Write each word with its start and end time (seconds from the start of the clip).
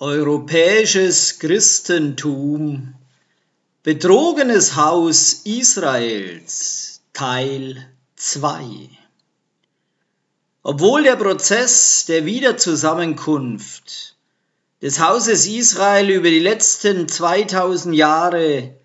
Europäisches 0.00 1.40
Christentum 1.40 2.94
Betrogenes 3.82 4.76
Haus 4.76 5.40
Israels 5.44 7.00
Teil 7.12 7.84
2 8.14 8.90
Obwohl 10.62 11.02
der 11.02 11.16
Prozess 11.16 12.04
der 12.06 12.24
Wiederzusammenkunft 12.26 14.14
des 14.82 15.00
Hauses 15.00 15.48
Israel 15.48 16.10
über 16.10 16.30
die 16.30 16.38
letzten 16.38 17.08
2000 17.08 17.96
Jahre 17.96 18.76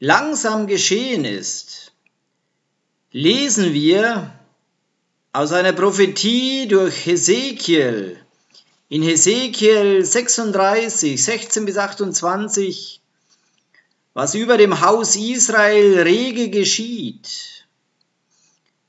langsam 0.00 0.66
geschehen 0.66 1.24
ist, 1.24 1.92
lesen 3.12 3.72
wir 3.72 4.32
aus 5.32 5.52
einer 5.52 5.74
Prophetie 5.74 6.66
durch 6.66 7.06
Hesekiel 7.06 8.20
in 8.90 9.02
Hesekiel 9.02 10.04
36, 10.04 11.16
16 11.24 11.64
bis 11.64 11.76
28, 11.78 13.00
was 14.14 14.34
über 14.34 14.58
dem 14.58 14.80
Haus 14.80 15.14
Israel 15.14 16.00
rege 16.00 16.50
geschieht, 16.50 17.64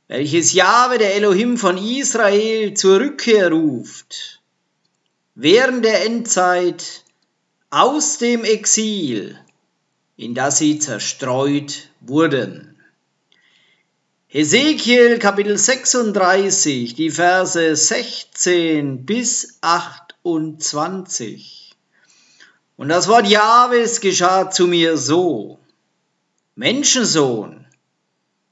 welches 0.08 0.54
Jahwe 0.54 0.98
der 0.98 1.14
Elohim 1.16 1.55
von 1.55 1.77
Israel 1.77 2.74
zur 2.74 3.00
Rückkehr 3.00 3.52
ruft, 3.52 4.41
während 5.36 5.86
der 5.86 6.04
Endzeit 6.04 7.04
aus 7.70 8.18
dem 8.18 8.44
Exil, 8.44 9.40
in 10.18 10.34
das 10.34 10.58
sie 10.58 10.80
zerstreut 10.80 11.90
wurden. 11.99 12.71
Hesekiel 14.34 15.20
Kapitel 15.20 15.58
36, 15.58 16.95
die 16.95 17.09
Verse 17.09 17.76
16 17.76 19.05
bis 19.05 19.57
28. 19.59 21.76
Und 22.77 22.88
das 22.88 23.09
Wort 23.09 23.27
Jahwes 23.27 23.99
geschah 23.99 24.49
zu 24.49 24.68
mir 24.68 24.96
so. 24.96 25.60
Menschensohn, 26.55 27.65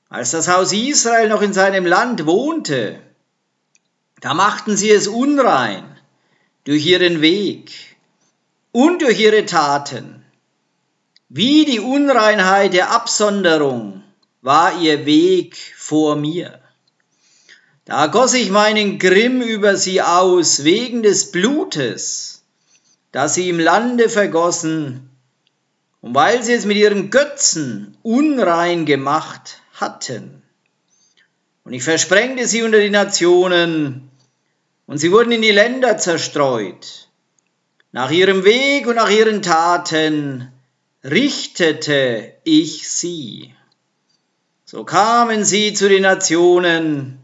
als 0.10 0.32
das 0.32 0.50
Haus 0.50 0.74
Israel 0.74 1.30
noch 1.30 1.42
in 1.42 1.54
seinem 1.54 1.86
Land 1.86 2.26
wohnte, 2.26 3.00
da 4.20 4.34
machten 4.34 4.76
sie 4.76 4.92
es 4.92 5.08
unrein 5.08 5.86
durch 6.66 6.86
ihren 6.86 7.22
Weg 7.22 7.72
und 8.74 9.02
durch 9.02 9.18
ihre 9.18 9.46
Taten, 9.46 10.26
wie 11.30 11.64
die 11.64 11.80
Unreinheit 11.80 12.74
der 12.74 12.92
Absonderung 12.92 13.99
war 14.42 14.80
ihr 14.80 15.06
Weg 15.06 15.58
vor 15.76 16.16
mir. 16.16 16.60
Da 17.86 18.08
goss 18.08 18.34
ich 18.34 18.52
meinen 18.52 19.00
Grimm 19.00 19.42
über 19.42 19.76
sie 19.76 20.02
aus 20.02 20.64
wegen 20.64 21.02
des 21.02 21.32
Blutes, 21.32 22.44
das 23.12 23.34
sie 23.34 23.50
im 23.50 23.60
Lande 23.60 24.10
vergossen, 24.10 25.10
und 26.02 26.16
weil 26.16 26.44
sie 26.44 26.54
es 26.54 26.66
mit 26.66 26.78
ihren 26.78 27.10
Götzen 27.10 27.98
unrein 28.04 28.86
gemacht 28.86 29.62
hatten. 29.74 30.44
Und 31.64 31.74
ich 31.74 31.84
versprengte 31.84 32.48
sie 32.48 32.64
unter 32.64 32.80
die 32.80 32.90
Nationen, 32.90 34.10
und 34.86 34.98
sie 34.98 35.12
wurden 35.12 35.32
in 35.32 35.42
die 35.42 35.52
Länder 35.52 35.98
zerstreut. 35.98 37.10
Nach 37.92 38.12
ihrem 38.12 38.44
Weg 38.46 38.88
und 38.88 38.96
nach 38.96 39.10
ihren 39.10 39.42
Taten 39.42 40.52
richtete 41.04 42.34
ich 42.44 42.88
sie. 42.90 43.54
So 44.72 44.84
kamen 44.84 45.46
sie 45.46 45.74
zu 45.74 45.90
den 45.90 46.04
Nationen, 46.04 47.18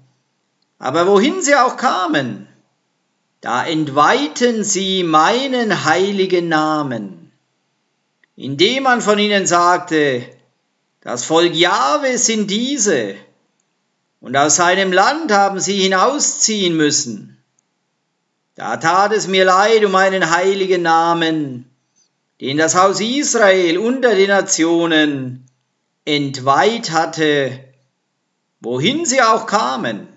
aber 0.80 1.06
wohin 1.06 1.44
sie 1.44 1.54
auch 1.54 1.78
kamen, 1.78 2.48
da 3.40 3.64
entweihten 3.64 4.64
sie 4.64 5.04
meinen 5.04 5.86
heiligen 5.86 6.50
Namen, 6.50 7.32
indem 8.36 8.82
man 8.82 9.00
von 9.00 9.20
ihnen 9.20 9.46
sagte, 9.46 10.28
das 11.02 11.24
Volk 11.24 11.54
Jahwe 11.54 12.18
sind 12.18 12.50
diese, 12.50 13.14
und 14.22 14.36
aus 14.36 14.56
seinem 14.56 14.92
Land 14.92 15.32
haben 15.32 15.60
sie 15.60 15.80
hinausziehen 15.80 16.76
müssen. 16.76 17.38
Da 18.56 18.78
tat 18.78 19.14
es 19.14 19.28
mir 19.28 19.46
leid 19.46 19.86
um 19.86 19.92
meinen 19.92 20.32
heiligen 20.36 20.82
Namen, 20.82 21.70
den 22.42 22.58
das 22.58 22.74
Haus 22.74 23.00
Israel 23.02 23.78
unter 23.78 24.16
den 24.16 24.30
Nationen 24.30 25.45
entweiht 26.06 26.92
hatte, 26.92 27.60
wohin 28.62 29.06
sie 29.06 29.22
auch 29.22 29.48
kamen. 29.48 30.08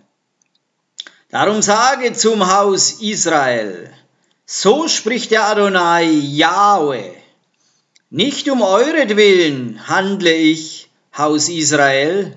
Darum 1.30 1.60
sage 1.62 2.12
zum 2.12 2.54
Haus 2.54 3.00
Israel, 3.00 3.92
so 4.46 4.88
spricht 4.88 5.30
der 5.30 5.44
Adonai 5.46 6.04
Yahweh, 6.04 7.12
nicht 8.10 8.48
um 8.48 8.62
euretwillen 8.62 9.86
handle 9.88 10.32
ich, 10.32 10.88
Haus 11.16 11.48
Israel, 11.48 12.36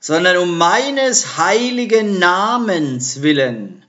sondern 0.00 0.38
um 0.38 0.56
meines 0.56 1.36
heiligen 1.36 2.18
Namens 2.18 3.22
willen, 3.22 3.84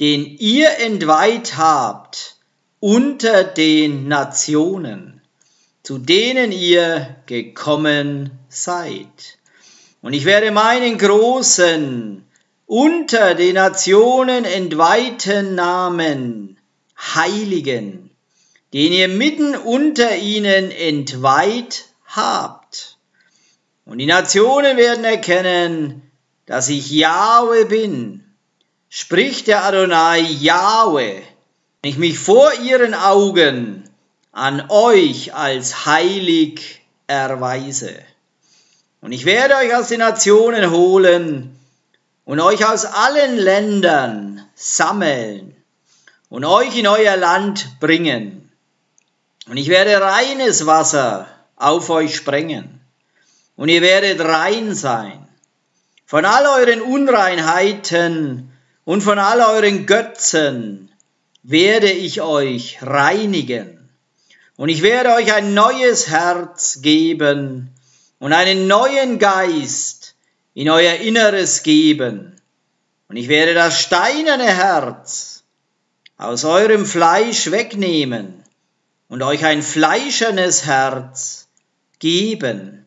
den 0.00 0.24
ihr 0.24 0.78
entweiht 0.78 1.56
habt 1.56 2.36
unter 2.80 3.42
den 3.44 4.06
Nationen 4.06 5.17
zu 5.88 5.96
denen 5.96 6.52
ihr 6.52 7.16
gekommen 7.24 8.30
seid. 8.50 9.38
Und 10.02 10.12
ich 10.12 10.26
werde 10.26 10.50
meinen 10.50 10.98
großen, 10.98 12.26
unter 12.66 13.34
den 13.34 13.54
Nationen 13.54 14.44
entweihten 14.44 15.54
Namen 15.54 16.58
heiligen, 16.98 18.10
den 18.74 18.92
ihr 18.92 19.08
mitten 19.08 19.56
unter 19.56 20.14
ihnen 20.14 20.70
entweiht 20.70 21.86
habt. 22.04 22.98
Und 23.86 23.96
die 23.96 24.04
Nationen 24.04 24.76
werden 24.76 25.06
erkennen, 25.06 26.02
dass 26.44 26.68
ich 26.68 26.90
Jahwe 26.90 27.64
bin, 27.64 28.24
spricht 28.90 29.46
der 29.46 29.64
Adonai 29.64 30.20
Jahwe, 30.20 31.22
wenn 31.80 31.90
ich 31.90 31.96
mich 31.96 32.18
vor 32.18 32.52
ihren 32.62 32.92
Augen 32.92 33.87
an 34.32 34.70
euch 34.70 35.34
als 35.34 35.86
heilig 35.86 36.82
erweise. 37.06 37.94
Und 39.00 39.12
ich 39.12 39.24
werde 39.24 39.54
euch 39.56 39.74
aus 39.74 39.88
den 39.88 40.00
Nationen 40.00 40.70
holen 40.70 41.58
und 42.24 42.40
euch 42.40 42.66
aus 42.66 42.84
allen 42.84 43.36
Ländern 43.36 44.46
sammeln 44.54 45.56
und 46.28 46.44
euch 46.44 46.76
in 46.76 46.86
euer 46.86 47.16
Land 47.16 47.80
bringen. 47.80 48.50
Und 49.48 49.56
ich 49.56 49.68
werde 49.68 50.00
reines 50.00 50.66
Wasser 50.66 51.26
auf 51.56 51.88
euch 51.90 52.16
sprengen. 52.16 52.80
Und 53.56 53.68
ihr 53.70 53.82
werdet 53.82 54.20
rein 54.20 54.74
sein. 54.74 55.26
Von 56.04 56.24
all 56.24 56.60
euren 56.60 56.80
Unreinheiten 56.80 58.52
und 58.84 59.02
von 59.02 59.18
all 59.18 59.40
euren 59.40 59.86
Götzen 59.86 60.92
werde 61.42 61.90
ich 61.90 62.20
euch 62.20 62.78
reinigen 62.82 63.77
und 64.58 64.70
ich 64.70 64.82
werde 64.82 65.14
euch 65.14 65.32
ein 65.32 65.54
neues 65.54 66.08
Herz 66.08 66.82
geben 66.82 67.70
und 68.18 68.32
einen 68.32 68.66
neuen 68.66 69.20
Geist 69.20 70.16
in 70.52 70.68
euer 70.68 70.94
Inneres 70.94 71.62
geben. 71.62 72.34
Und 73.06 73.16
ich 73.16 73.28
werde 73.28 73.54
das 73.54 73.80
steinerne 73.80 74.52
Herz 74.52 75.44
aus 76.16 76.44
eurem 76.44 76.86
Fleisch 76.86 77.52
wegnehmen 77.52 78.42
und 79.08 79.22
euch 79.22 79.44
ein 79.44 79.62
fleischernes 79.62 80.66
Herz 80.66 81.46
geben. 82.00 82.84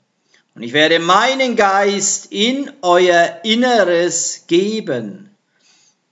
Und 0.53 0.63
ich 0.63 0.73
werde 0.73 0.99
meinen 0.99 1.55
Geist 1.55 2.33
in 2.33 2.69
euer 2.81 3.39
Inneres 3.43 4.43
geben. 4.47 5.33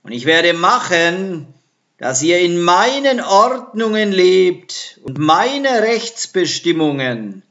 Und 0.04 0.12
ich 0.12 0.24
werde 0.24 0.54
machen, 0.54 1.52
dass 2.00 2.22
ihr 2.22 2.40
in 2.40 2.58
meinen 2.58 3.20
Ordnungen 3.20 4.10
lebt 4.10 4.98
und 5.02 5.18
meine 5.18 5.82
Rechtsbestimmungen 5.82 7.42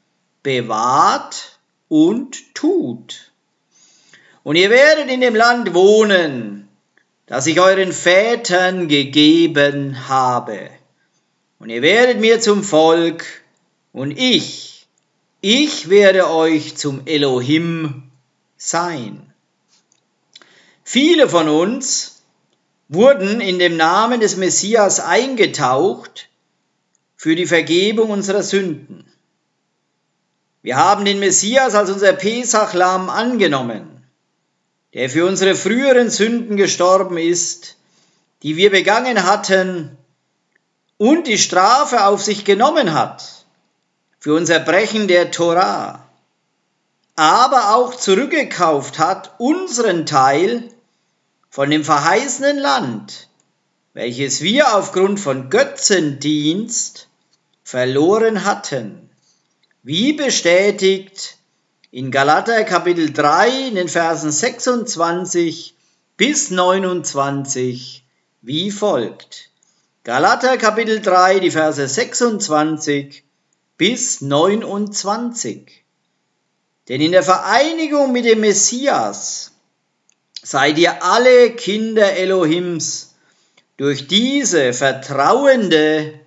bewahrt 0.42 1.60
und 1.88 2.56
tut. 2.56 3.32
Und 4.42 4.56
ihr 4.56 4.72
werdet 4.72 5.08
in 5.12 5.22
dem 5.22 5.36
Land 5.36 5.76
wohnen, 5.76 6.68
das 7.28 7.46
ich 7.46 7.62
euren 7.62 7.94
Vätern 7.94 8.88
gegeben 8.88 10.10
habe. 10.10 10.72
Und 11.60 11.70
ihr 11.70 11.84
werdet 11.84 12.20
mir 12.20 12.40
zum 12.40 12.64
Volk 12.64 13.44
und 13.94 14.18
ich, 14.18 14.88
ich 15.42 15.92
werde 15.92 16.28
euch 16.28 16.76
zum 16.76 17.06
Elohim 17.06 18.10
sein. 18.58 19.32
Viele 20.84 21.30
von 21.30 21.48
uns 21.50 22.19
wurden 22.90 23.40
in 23.40 23.60
dem 23.60 23.78
Namen 23.78 24.20
des 24.20 24.36
Messias 24.36 25.00
eingetaucht 25.00 26.28
für 27.16 27.36
die 27.36 27.46
Vergebung 27.46 28.10
unserer 28.10 28.44
Sünden. 28.44 29.06
Wir 30.62 30.76
haben 30.76 31.06
den 31.06 31.20
Messias 31.20 31.76
als 31.76 31.90
unser 31.92 32.14
Pesachlamm 32.14 33.10
angenommen, 33.10 34.04
der 34.94 35.10
für 35.10 35.26
unsere 35.26 35.56
früheren 35.56 36.10
Sünden 36.10 36.58
gestorben 36.58 37.18
ist, 37.18 37.78
die 38.42 38.58
wir 38.58 38.72
begangen 38.72 39.24
hatten, 39.24 39.96
und 40.98 41.28
die 41.28 41.38
Strafe 41.38 42.08
auf 42.08 42.22
sich 42.22 42.44
genommen 42.44 42.94
hat 42.94 43.46
für 44.20 44.34
unser 44.34 44.60
Brechen 44.60 45.08
der 45.08 45.32
Torah, 45.32 46.04
aber 47.16 47.76
auch 47.76 47.96
zurückgekauft 47.96 49.00
hat 49.00 49.36
unseren 49.38 50.06
Teil 50.06 50.70
von 51.50 51.70
dem 51.70 51.84
verheißenen 51.84 52.58
Land, 52.58 53.28
welches 53.94 54.42
wir 54.42 54.76
aufgrund 54.76 55.20
von 55.20 55.50
Götzendienst 55.50 57.08
verloren 57.64 58.46
hatten, 58.46 59.10
wie 59.84 60.14
bestätigt 60.14 61.38
in 61.92 62.12
Galater 62.12 62.64
Kapitel 62.64 63.12
3 63.12 63.68
in 63.70 63.76
den 63.76 63.90
Versen 63.90 64.32
26 64.32 65.76
bis 66.18 66.52
29 66.52 68.04
wie 68.42 68.72
folgt. 68.72 69.50
Galater 70.04 70.58
Kapitel 70.58 71.02
3, 71.02 71.40
die 71.40 71.52
Verse 71.52 71.88
26 71.88 73.24
bis 73.78 74.22
29. 74.22 75.84
Denn 76.88 77.02
in 77.02 77.12
der 77.12 77.24
Vereinigung 77.24 78.12
mit 78.12 78.26
dem 78.26 78.40
Messias 78.40 79.52
seid 80.42 80.78
ihr 80.78 81.04
alle 81.04 81.52
Kinder 81.52 82.14
Elohims 82.14 83.16
durch 83.78 84.08
diese 84.08 84.74
vertrauende 84.74 86.20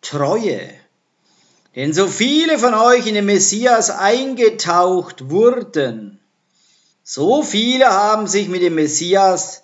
Treue. 0.00 0.70
Denn 1.74 1.92
so 1.92 2.06
viele 2.06 2.58
von 2.58 2.74
euch 2.74 3.06
in 3.06 3.14
den 3.14 3.24
Messias 3.24 3.90
eingetaucht 3.90 5.30
wurden, 5.30 6.20
so 7.02 7.42
viele 7.42 7.86
haben 7.86 8.26
sich 8.26 8.48
mit 8.48 8.62
dem 8.62 8.74
Messias 8.74 9.62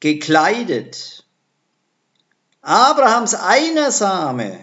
gekleidet. 0.00 1.24
Abrahams 2.62 3.34
einer 3.34 3.92
Same, 3.92 4.58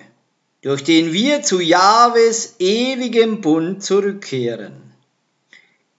durch 0.61 0.83
den 0.83 1.13
wir 1.13 1.43
zu 1.43 1.59
Jahwes 1.59 2.55
ewigem 2.59 3.41
Bund 3.41 3.83
zurückkehren, 3.83 4.93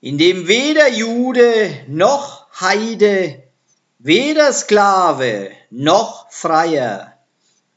in 0.01 0.19
dem 0.19 0.49
weder 0.49 0.89
Jude 0.89 1.71
noch 1.87 2.42
Heide, 2.61 3.43
weder 3.99 4.53
Sklave 4.53 5.51
noch 5.71 6.31
Freier, 6.31 7.17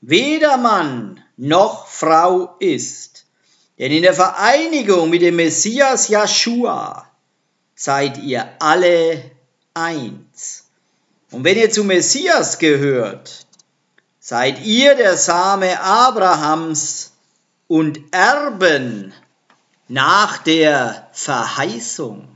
weder 0.02 0.58
Mann 0.58 1.24
noch 1.38 1.88
Frau 1.88 2.56
ist. 2.60 3.26
Denn 3.78 3.92
in 3.92 4.04
der 4.04 4.14
Vereinigung 4.14 5.10
mit 5.10 5.22
dem 5.22 5.36
Messias 5.36 6.08
Joshua 6.08 7.10
seid 7.76 8.18
ihr 8.18 8.48
alle 8.60 9.32
eins. 9.74 10.66
Und 11.32 11.44
wenn 11.44 11.58
ihr 11.58 11.70
zum 11.70 11.88
Messias 11.88 12.58
gehört, 12.60 13.46
seid 14.20 14.64
ihr 14.66 14.96
der 14.96 15.18
Same 15.18 15.80
Abrahams 15.82 17.12
und 17.68 18.00
Erben 18.12 19.14
nach 19.88 20.38
der 20.40 21.10
Verheißung. 21.12 22.36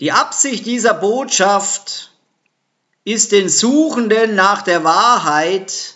Die 0.00 0.12
Absicht 0.12 0.66
dieser 0.66 0.92
Botschaft 0.92 2.10
ist 3.04 3.32
den 3.32 3.48
Suchenden 3.48 4.34
nach 4.34 4.60
der 4.62 4.84
Wahrheit 4.84 5.94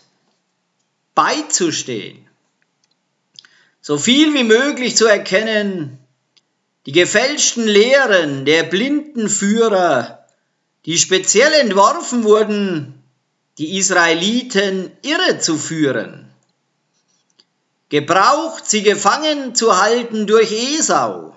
beizustehen, 1.15 2.27
so 3.83 3.99
viel 3.99 4.33
wie 4.33 4.45
möglich 4.45 4.97
zu 4.97 5.07
erkennen, 5.07 5.99
die 6.87 6.93
gefälschten 6.93 7.67
Lehren 7.67 8.47
der 8.47 8.63
blinden 8.63 9.29
Führer, 9.29 10.27
die 10.87 10.97
speziell 10.97 11.53
entworfen 11.53 12.25
wurden, 12.25 13.03
die 13.59 13.77
Israeliten 13.77 14.91
irre 15.03 15.41
zu 15.41 15.59
führen, 15.59 16.33
gebraucht, 17.91 18.71
sie 18.71 18.83
gefangen 18.83 19.55
zu 19.55 19.79
halten 19.79 20.27
durch 20.27 20.53
Esau, 20.53 21.30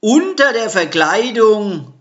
unter 0.00 0.52
der 0.52 0.70
Verkleidung 0.70 1.92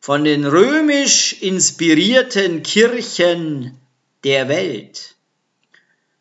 von 0.00 0.24
den 0.24 0.46
römisch 0.46 1.42
inspirierten 1.42 2.62
Kirchen 2.62 3.78
der 4.24 4.48
Welt. 4.48 5.16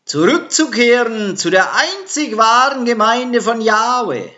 Zurückzukehren 0.06 1.38
zu 1.38 1.50
der 1.51 1.73
einzig 1.75 2.38
wahren 2.38 2.85
Gemeinde 2.85 3.41
von 3.41 3.62
Jahwe, 3.62 4.29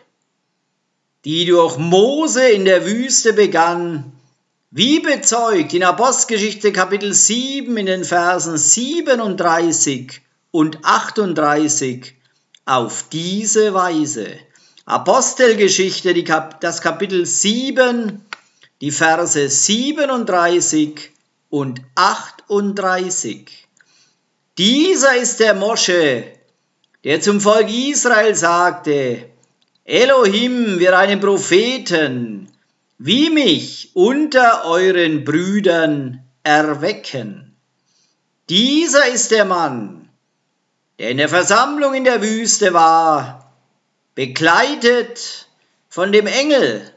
die 1.25 1.45
durch 1.45 1.77
Mose 1.77 2.50
in 2.50 2.65
der 2.65 2.85
Wüste 2.85 3.33
begann, 3.33 4.12
wie 4.71 5.00
bezeugt 5.00 5.74
in 5.74 5.83
Apostelgeschichte 5.83 6.74
Kapitel 6.74 7.13
7 7.13 7.77
in 7.77 7.85
den 7.85 8.03
Versen 8.03 8.57
37 8.57 10.21
und 10.51 10.83
38 10.83 12.13
auf 12.65 13.06
diese 13.12 13.74
Weise. 13.74 14.27
Apostelgeschichte, 14.85 16.13
das 16.59 16.81
Kapitel 16.81 17.25
7 17.25 18.25
die 18.81 18.91
Verse 18.91 19.47
37 19.47 21.09
und 21.50 21.80
38. 21.95 23.65
Dieser 24.57 25.15
ist 25.15 25.39
der 25.39 25.53
Mosche, 25.53 26.25
der 27.06 27.21
zum 27.21 27.39
Volk 27.39 27.69
Israel 27.69 28.35
sagte, 28.35 29.30
Elohim 29.85 30.80
wird 30.80 30.94
einen 30.94 31.21
Propheten 31.21 32.50
wie 32.97 33.30
mich 33.30 33.91
unter 33.94 34.65
euren 34.65 35.24
Brüdern 35.24 36.24
erwecken. 36.44 37.56
Dieser 38.50 39.07
ist 39.07 39.31
der 39.31 39.45
Mann, 39.45 40.09
der 41.00 41.09
in 41.09 41.18
der 41.18 41.30
Versammlung 41.30 41.94
in 41.94 42.03
der 42.03 42.21
Wüste 42.21 42.74
war, 42.74 43.43
begleitet 44.15 45.48
von 45.89 46.12
dem 46.12 46.27
Engel, 46.27 46.92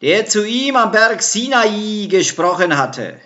der 0.00 0.26
zu 0.26 0.46
ihm 0.46 0.76
am 0.76 0.92
Berg 0.92 1.22
Sinai 1.22 2.06
gesprochen 2.08 2.76
hatte. 2.76 3.20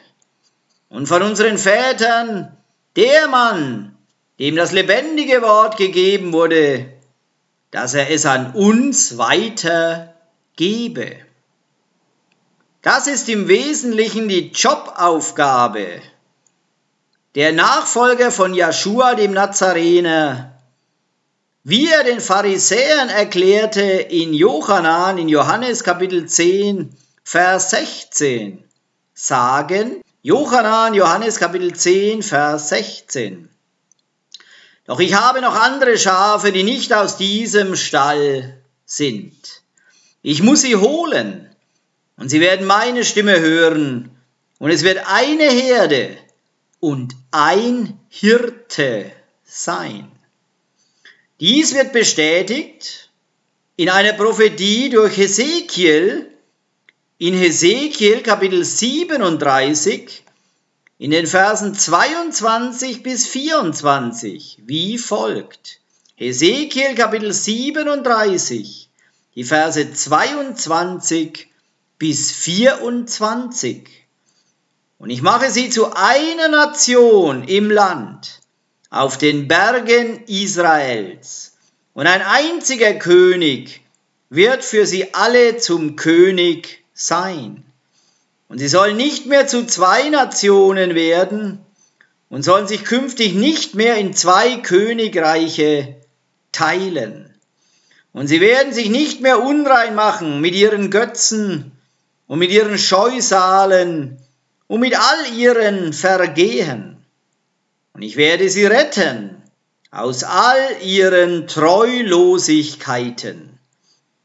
Und 0.88 1.06
von 1.06 1.22
unseren 1.22 1.58
Vätern 1.58 2.56
der 2.96 3.28
Mann, 3.28 3.96
dem 4.38 4.56
das 4.56 4.72
lebendige 4.72 5.43
Wort 5.43 5.76
gegeben 5.76 6.32
wurde, 6.32 6.93
dass 7.70 7.94
er 7.94 8.11
es 8.11 8.26
an 8.26 8.52
uns 8.52 9.19
weitergebe. 9.19 11.17
Das 12.82 13.06
ist 13.06 13.28
im 13.28 13.49
Wesentlichen 13.49 14.28
die 14.28 14.50
Jobaufgabe 14.50 16.02
der 17.34 17.52
Nachfolger 17.52 18.31
von 18.31 18.55
Joshua 18.55 19.15
dem 19.15 19.32
Nazarener 19.32 20.54
wie 21.67 21.91
er 21.91 22.05
den 22.05 22.21
Pharisäern 22.21 23.09
erklärte 23.09 23.81
in 23.81 24.35
Johannan, 24.35 25.17
in 25.17 25.31
Johannes 25.31 25.83
Kapitel 25.83 26.27
10, 26.27 26.94
Vers 27.25 27.71
16, 27.71 28.63
sagen, 29.15 30.03
Johannan, 30.21 30.93
Johannes 30.93 31.39
Kapitel 31.39 31.75
10, 31.75 32.23
Vers 32.23 32.69
16. 32.69 33.49
Doch 34.85 35.01
ich 35.01 35.15
habe 35.15 35.41
noch 35.41 35.55
andere 35.55 35.97
Schafe, 35.97 36.53
die 36.53 36.65
nicht 36.65 36.93
aus 36.93 37.17
diesem 37.17 37.77
Stall 37.77 38.63
sind. 38.85 39.63
Ich 40.21 40.43
muss 40.43 40.61
sie 40.61 40.77
holen, 40.77 41.49
und 42.19 42.29
sie 42.29 42.41
werden 42.41 42.67
meine 42.67 43.06
Stimme 43.06 43.41
hören, 43.41 44.11
und 44.59 44.71
es 44.71 44.83
wird 44.85 44.99
eine 45.06 45.44
Herde 45.44 46.15
und 46.79 47.17
ein 47.31 47.99
Hirte 48.11 49.11
sein. 49.44 50.14
Dies 51.46 51.74
wird 51.74 51.93
bestätigt 51.93 53.10
in 53.77 53.91
einer 53.91 54.15
Prophetie 54.15 54.89
durch 54.89 55.19
Hesekiel, 55.19 56.32
in 57.19 57.34
Hesekiel 57.34 58.22
Kapitel 58.22 58.65
37, 58.65 60.24
in 60.96 61.10
den 61.10 61.27
Versen 61.27 61.74
22 61.74 63.03
bis 63.03 63.27
24, 63.27 64.60
wie 64.65 64.96
folgt. 64.96 65.81
Hesekiel 66.17 66.94
Kapitel 66.94 67.31
37, 67.31 68.89
die 69.34 69.44
Verse 69.44 69.93
22 69.93 71.48
bis 71.98 72.32
24. 72.32 73.86
Und 74.96 75.10
ich 75.10 75.20
mache 75.20 75.51
sie 75.51 75.69
zu 75.69 75.93
einer 75.93 76.48
Nation 76.48 77.44
im 77.44 77.70
Land, 77.70 78.41
auf 78.94 79.19
den 79.19 79.48
Bergen 79.48 80.22
Israels. 80.29 81.56
Und 81.94 82.06
ein 82.06 82.22
einziger 82.22 82.94
König 82.94 83.81
wird 84.31 84.65
für 84.65 84.86
sie 84.86 85.15
alle 85.15 85.56
zum 85.56 85.96
König 85.96 86.84
sein. 86.94 87.65
Und 88.48 88.58
sie 88.58 88.69
sollen 88.69 88.96
nicht 88.96 89.27
mehr 89.27 89.48
zu 89.48 89.67
zwei 89.67 90.08
Nationen 90.10 90.94
werden 90.94 91.58
und 92.29 92.44
sollen 92.44 92.69
sich 92.69 92.84
künftig 92.84 93.34
nicht 93.34 93.74
mehr 93.74 93.96
in 93.96 94.15
zwei 94.15 94.58
Königreiche 94.58 95.96
teilen. 96.53 97.34
Und 98.13 98.29
sie 98.29 98.41
werden 98.41 98.72
sich 98.72 98.91
nicht 98.91 99.20
mehr 99.20 99.43
unrein 99.43 99.96
machen 99.96 100.41
mit 100.41 100.55
ihren 100.55 100.93
Götzen 100.93 101.72
und 102.29 102.39
mit 102.39 102.53
ihren 102.53 102.79
Scheusalen 102.79 104.19
und 104.69 104.79
mit 104.79 104.96
all 104.96 105.32
ihren 105.36 105.93
Vergehen 105.93 106.94
und 107.94 108.03
ich 108.03 108.17
werde 108.17 108.51
sie 108.51 108.67
retten 108.67 109.41
aus 109.93 110.24
all 110.24 110.58
ihren 110.82 111.46
Treulosigkeiten, 111.46 113.60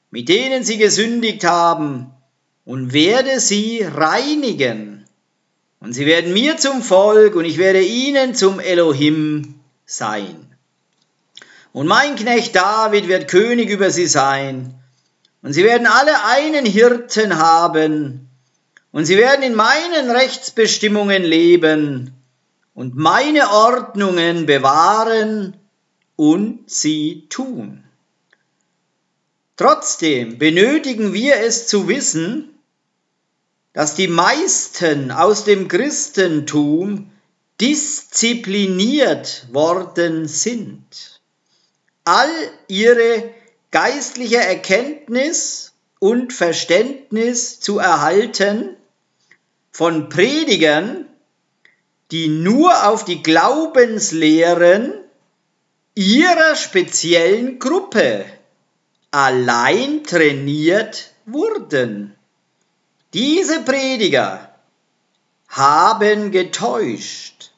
mit 0.10 0.28
denen 0.28 0.64
sie 0.64 0.80
gesündigt 0.80 1.46
haben, 1.46 2.12
und 2.66 2.94
werde 2.94 3.40
sie 3.40 3.84
reinigen. 3.84 5.06
Und 5.80 5.94
sie 5.94 6.08
werden 6.08 6.34
mir 6.34 6.58
zum 6.58 6.82
Volk 6.82 7.36
und 7.36 7.46
ich 7.46 7.58
werde 7.58 7.82
ihnen 7.82 8.36
zum 8.36 8.60
Elohim 8.60 9.56
sein. 9.86 10.36
Und 11.72 11.88
mein 11.88 12.16
Knecht 12.16 12.56
David 12.56 13.08
wird 13.08 13.28
König 13.28 13.70
über 13.70 13.92
sie 13.92 14.08
sein. 14.08 14.74
Und 15.42 15.54
sie 15.54 15.64
werden 15.64 15.88
alle 15.88 16.26
einen 16.26 16.66
Hirten 16.66 17.38
haben. 17.38 18.28
Und 18.92 19.06
sie 19.06 19.18
werden 19.18 19.44
in 19.44 19.56
meinen 19.56 20.12
Rechtsbestimmungen 20.12 21.24
leben 21.24 22.19
und 22.74 22.96
meine 22.96 23.50
Ordnungen 23.50 24.46
bewahren 24.46 25.58
und 26.16 26.70
sie 26.70 27.28
tun. 27.30 27.84
Trotzdem 29.58 30.38
benötigen 30.38 31.12
wir 31.14 31.36
es 31.38 31.68
zu 31.68 31.88
wissen, 31.88 32.58
dass 33.74 33.96
die 33.96 34.08
meisten 34.08 35.12
aus 35.12 35.44
dem 35.44 35.68
Christentum 35.68 37.12
diszipliniert 37.60 39.48
worden 39.52 40.28
sind. 40.28 41.20
All 42.06 42.32
ihre 42.68 43.34
geistliche 43.72 44.38
Erkenntnis 44.38 45.74
und 46.00 46.32
Verständnis 46.32 47.60
zu 47.60 47.80
erhalten 47.80 48.78
von 49.72 50.08
Predigern, 50.08 51.09
die 52.12 52.28
nur 52.28 52.88
auf 52.88 53.06
die 53.06 53.22
Glaubenslehren 53.22 54.94
ihrer 55.96 56.56
speziellen 56.56 57.60
Gruppe 57.60 58.26
allein 59.12 60.04
trainiert 60.04 61.14
wurden. 61.26 62.16
Diese 63.14 63.62
Prediger 63.62 64.54
haben 65.48 66.32
getäuscht 66.32 67.52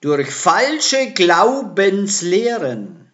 durch 0.00 0.30
falsche 0.30 1.12
Glaubenslehren, 1.12 3.10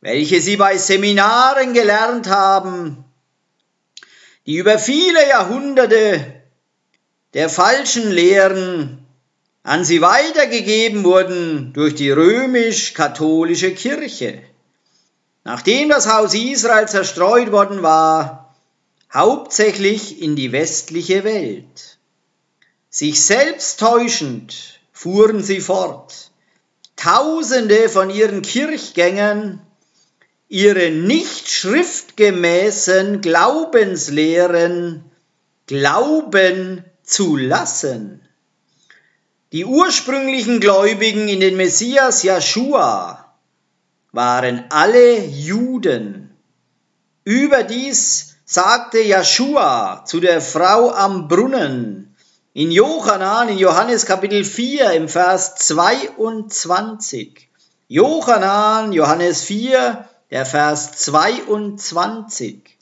welche 0.00 0.40
sie 0.40 0.56
bei 0.56 0.78
Seminaren 0.78 1.74
gelernt 1.74 2.28
haben, 2.28 3.04
die 4.46 4.56
über 4.56 4.78
viele 4.78 5.28
Jahrhunderte 5.28 6.42
der 7.34 7.48
falschen 7.48 8.10
Lehren 8.10 9.05
an 9.66 9.84
sie 9.84 10.00
weitergegeben 10.00 11.02
wurden 11.02 11.72
durch 11.72 11.96
die 11.96 12.12
römisch-katholische 12.12 13.74
Kirche. 13.74 14.40
Nachdem 15.42 15.88
das 15.88 16.06
Haus 16.06 16.34
Israel 16.34 16.86
zerstreut 16.86 17.50
worden 17.50 17.82
war, 17.82 18.54
hauptsächlich 19.12 20.22
in 20.22 20.36
die 20.36 20.52
westliche 20.52 21.24
Welt. 21.24 21.98
Sich 22.90 23.24
selbst 23.24 23.80
täuschend 23.80 24.78
fuhren 24.92 25.42
sie 25.42 25.60
fort, 25.60 26.30
Tausende 26.94 27.88
von 27.88 28.08
ihren 28.08 28.42
Kirchgängern 28.42 29.60
ihre 30.48 30.92
nicht 30.92 31.50
schriftgemäßen 31.50 33.20
Glaubenslehren 33.20 35.04
glauben 35.66 36.84
zu 37.02 37.36
lassen. 37.36 38.25
Die 39.52 39.64
ursprünglichen 39.64 40.58
Gläubigen 40.58 41.28
in 41.28 41.38
den 41.38 41.56
Messias 41.56 42.24
Joshua 42.24 43.32
waren 44.10 44.64
alle 44.70 45.24
Juden. 45.24 46.36
Überdies 47.22 48.34
sagte 48.44 49.02
Joshua 49.02 50.04
zu 50.04 50.18
der 50.18 50.40
Frau 50.40 50.90
am 50.90 51.28
Brunnen 51.28 52.16
in 52.54 52.72
Johannan 52.72 53.48
in 53.50 53.58
Johannes 53.58 54.04
Kapitel 54.04 54.42
4 54.42 54.90
im 54.94 55.08
Vers 55.08 55.54
22. 55.54 57.48
Johannan, 57.86 58.92
Johannes 58.92 59.42
4, 59.42 60.08
der 60.32 60.44
Vers 60.44 60.92
22. 60.96 62.76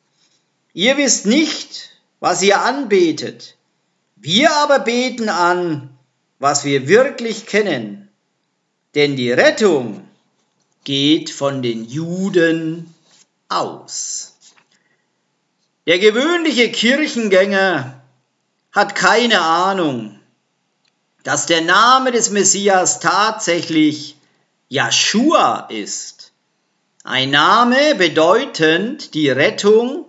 Ihr 0.73 0.97
wisst 0.97 1.27
nicht, 1.27 1.91
was 2.21 2.41
ihr 2.41 2.63
anbetet. 2.63 3.57
Wir 4.17 4.51
aber 4.57 4.79
beten 4.79 5.29
an, 5.29 5.94
was 6.39 6.65
wir 6.65 6.89
wirklich 6.89 7.47
kennen. 7.47 8.09
Denn 8.95 9.17
die 9.17 9.33
Rettung 9.33 10.09
geht 10.85 11.31
von 11.31 11.63
den 11.63 11.85
Juden 11.85 12.95
aus. 13.49 14.37
Der 15.87 15.99
gewöhnliche 15.99 16.71
Kirchengänger 16.71 18.01
hat 18.73 18.95
keine 18.95 19.41
Ahnung, 19.41 20.19
dass 21.23 21.47
der 21.47 21.63
Name 21.63 22.13
des 22.13 22.31
Messias 22.31 23.01
tatsächlich 23.01 24.17
Joshua 24.69 25.69
ist. 25.71 26.33
Ein 27.03 27.31
Name 27.31 27.95
bedeutend 27.97 29.15
die 29.15 29.29
Rettung 29.29 30.07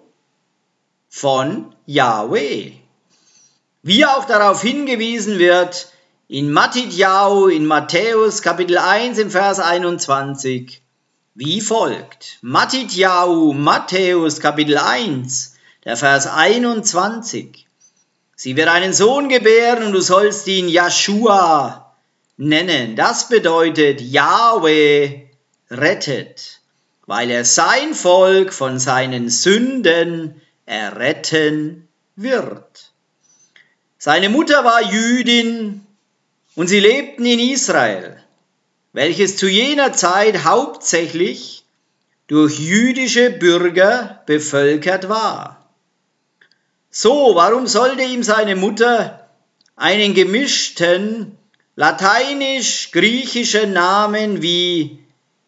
von 1.09 1.75
Yahweh. 1.85 2.71
Wie 3.83 4.05
auch 4.05 4.25
darauf 4.25 4.61
hingewiesen 4.61 5.39
wird, 5.39 5.91
in 6.27 6.51
Matthäus, 6.51 7.51
in 7.51 7.65
Matthäus 7.67 8.41
Kapitel 8.41 8.77
1 8.77 9.19
im 9.19 9.29
Vers 9.29 9.59
21 9.59 10.81
wie 11.35 11.61
folgt. 11.61 12.39
Matthäus, 12.41 13.53
Matthäus 13.53 14.39
Kapitel 14.39 14.77
1, 14.77 15.55
der 15.83 15.97
Vers 15.97 16.27
21. 16.27 17.67
Sie 18.35 18.55
wird 18.55 18.69
einen 18.69 18.93
Sohn 18.93 19.29
gebären 19.29 19.83
und 19.83 19.91
du 19.91 20.01
sollst 20.01 20.47
ihn 20.47 20.67
Joshua 20.67 21.93
nennen. 22.37 22.95
Das 22.95 23.29
bedeutet 23.29 24.01
Yahweh 24.01 25.27
rettet, 25.69 26.59
weil 27.05 27.29
er 27.29 27.45
sein 27.45 27.93
Volk 27.93 28.51
von 28.51 28.79
seinen 28.79 29.29
Sünden 29.29 30.41
erretten 30.65 31.87
wird. 32.15 32.91
Seine 33.99 34.29
Mutter 34.29 34.63
war 34.63 34.81
Jüdin 34.81 35.84
und 36.55 36.67
sie 36.67 36.79
lebten 36.79 37.25
in 37.25 37.39
Israel, 37.39 38.21
welches 38.93 39.37
zu 39.37 39.47
jener 39.47 39.93
Zeit 39.93 40.45
hauptsächlich 40.45 41.65
durch 42.27 42.59
jüdische 42.59 43.29
Bürger 43.29 44.23
bevölkert 44.25 45.09
war. 45.09 45.69
So, 46.89 47.35
warum 47.35 47.67
sollte 47.67 48.03
ihm 48.03 48.23
seine 48.23 48.55
Mutter 48.55 49.29
einen 49.75 50.13
gemischten 50.13 51.37
lateinisch-griechischen 51.75 53.73
Namen 53.73 54.41
wie 54.41 54.99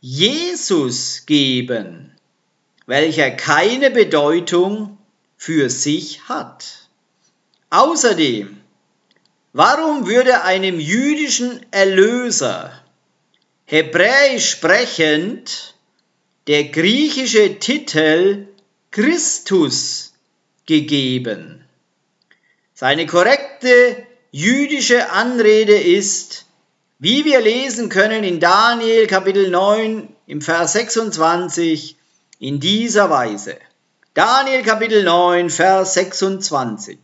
Jesus 0.01 1.25
geben, 1.25 2.11
welcher 2.85 3.31
keine 3.31 3.89
Bedeutung 3.91 4.97
für 5.37 5.69
sich 5.69 6.27
hat? 6.27 6.89
Außerdem 7.69 8.56
Warum 9.57 10.05
würde 10.05 10.43
einem 10.43 10.79
jüdischen 10.79 11.65
Erlöser, 11.71 12.79
hebräisch 13.65 14.51
sprechend, 14.51 15.73
der 16.45 16.65
griechische 16.65 17.57
Titel 17.57 18.49
Christus 18.91 20.13
gegeben? 20.67 21.65
Seine 22.75 23.07
korrekte 23.07 24.05
jüdische 24.29 25.09
Anrede 25.09 25.75
ist, 25.75 26.45
wie 26.99 27.25
wir 27.25 27.41
lesen 27.41 27.89
können 27.89 28.23
in 28.23 28.39
Daniel 28.39 29.07
Kapitel 29.07 29.49
9 29.49 30.07
im 30.27 30.41
Vers 30.41 30.73
26, 30.73 31.95
in 32.37 32.59
dieser 32.59 33.09
Weise. 33.09 33.57
Daniel 34.13 34.61
Kapitel 34.61 35.03
9, 35.03 35.49
Vers 35.49 35.95
26. 35.95 36.99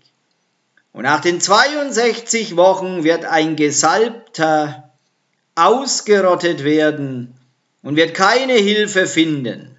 Und 0.94 1.04
nach 1.04 1.22
den 1.22 1.42
62 1.42 2.56
Wochen 2.56 3.04
wird 3.04 3.26
ein 3.26 3.56
Gesalbter 3.56 4.92
ausgerottet 5.56 6.64
werden 6.64 7.34
und 7.82 7.96
wird 7.96 8.14
keine 8.14 8.54
Hilfe 8.54 9.08
finden. 9.08 9.76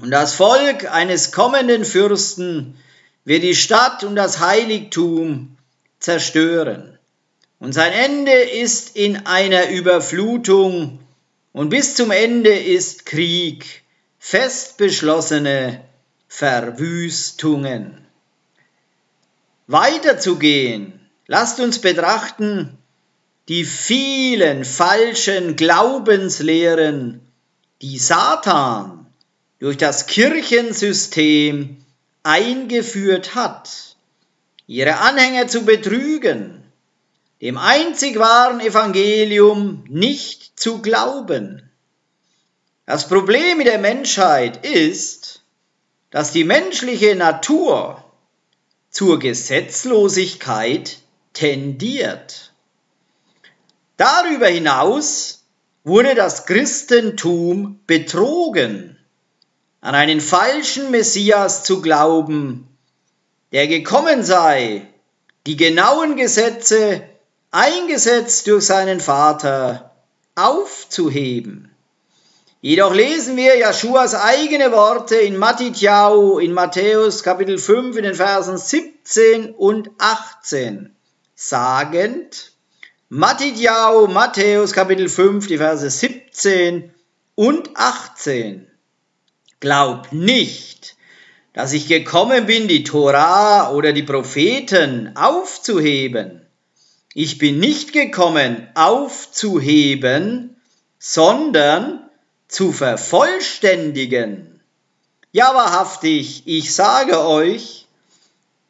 Und 0.00 0.10
das 0.10 0.34
Volk 0.34 0.90
eines 0.92 1.32
kommenden 1.32 1.86
Fürsten 1.86 2.76
wird 3.24 3.42
die 3.42 3.54
Stadt 3.54 4.04
und 4.04 4.14
das 4.14 4.40
Heiligtum 4.40 5.56
zerstören. 5.98 6.98
Und 7.58 7.72
sein 7.72 7.92
Ende 7.92 8.32
ist 8.32 8.96
in 8.96 9.26
einer 9.26 9.70
Überflutung 9.70 11.00
und 11.52 11.70
bis 11.70 11.94
zum 11.94 12.10
Ende 12.10 12.50
ist 12.50 13.06
Krieg, 13.06 13.82
fest 14.18 14.76
beschlossene 14.76 15.82
Verwüstungen 16.28 18.06
weiterzugehen, 19.70 21.00
lasst 21.26 21.60
uns 21.60 21.78
betrachten 21.80 22.76
die 23.48 23.64
vielen 23.64 24.64
falschen 24.64 25.56
Glaubenslehren, 25.56 27.20
die 27.82 27.98
Satan 27.98 29.06
durch 29.58 29.76
das 29.76 30.06
Kirchensystem 30.06 31.84
eingeführt 32.22 33.34
hat, 33.34 33.96
ihre 34.68 34.98
Anhänger 34.98 35.48
zu 35.48 35.64
betrügen, 35.64 36.62
dem 37.40 37.58
einzig 37.58 38.18
wahren 38.20 38.60
Evangelium 38.60 39.82
nicht 39.88 40.58
zu 40.60 40.80
glauben. 40.80 41.68
Das 42.86 43.08
Problem 43.08 43.58
mit 43.58 43.66
der 43.66 43.78
Menschheit 43.78 44.64
ist, 44.64 45.42
dass 46.10 46.30
die 46.32 46.44
menschliche 46.44 47.16
Natur 47.16 47.99
zur 48.90 49.18
Gesetzlosigkeit 49.18 50.98
tendiert. 51.32 52.52
Darüber 53.96 54.48
hinaus 54.48 55.44
wurde 55.84 56.14
das 56.14 56.46
Christentum 56.46 57.80
betrogen, 57.86 58.98
an 59.80 59.94
einen 59.94 60.20
falschen 60.20 60.90
Messias 60.90 61.64
zu 61.64 61.80
glauben, 61.80 62.68
der 63.52 63.66
gekommen 63.66 64.22
sei, 64.24 64.86
die 65.46 65.56
genauen 65.56 66.16
Gesetze, 66.16 67.02
eingesetzt 67.50 68.46
durch 68.46 68.66
seinen 68.66 69.00
Vater, 69.00 69.94
aufzuheben. 70.34 71.69
Jedoch 72.62 72.94
lesen 72.94 73.36
wir 73.38 73.56
Jeschuas 73.56 74.14
eigene 74.14 74.70
Worte 74.70 75.16
in 75.16 75.38
Matthäus, 75.38 76.42
in 76.42 76.52
Matthäus 76.52 77.22
Kapitel 77.22 77.56
5 77.56 77.96
in 77.96 78.02
den 78.04 78.14
Versen 78.14 78.58
17 78.58 79.54
und 79.54 79.90
18 79.98 80.94
sagend, 81.40 82.52
Matthäus, 83.08 84.10
Matthäus 84.10 84.72
Kapitel 84.74 85.08
5, 85.08 85.46
die 85.46 85.56
Verse 85.56 85.88
17 85.88 86.92
und 87.34 87.70
18. 87.74 88.66
Glaubt 89.58 90.12
nicht, 90.12 90.96
dass 91.54 91.72
ich 91.72 91.88
gekommen 91.88 92.44
bin, 92.44 92.68
die 92.68 92.84
Tora 92.84 93.72
oder 93.72 93.94
die 93.94 94.02
Propheten 94.02 95.16
aufzuheben. 95.16 96.46
Ich 97.14 97.38
bin 97.38 97.58
nicht 97.58 97.94
gekommen, 97.94 98.68
aufzuheben, 98.74 100.60
sondern 100.98 102.09
zu 102.50 102.72
vervollständigen. 102.72 104.60
Ja, 105.32 105.54
wahrhaftig, 105.54 106.42
ich 106.46 106.74
sage 106.74 107.24
euch, 107.24 107.86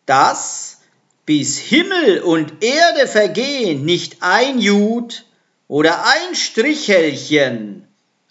dass 0.04 0.78
bis 1.24 1.58
Himmel 1.58 2.20
und 2.20 2.62
Erde 2.62 3.06
vergehen, 3.06 3.84
nicht 3.84 4.18
ein 4.20 4.58
Jud 4.58 5.24
oder 5.68 6.04
ein 6.04 6.34
Strichelchen 6.34 7.88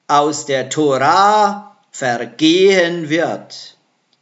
aus 0.07 0.45
der 0.45 0.69
Tora 0.69 1.77
vergehen 1.91 3.09
wird. 3.09 3.77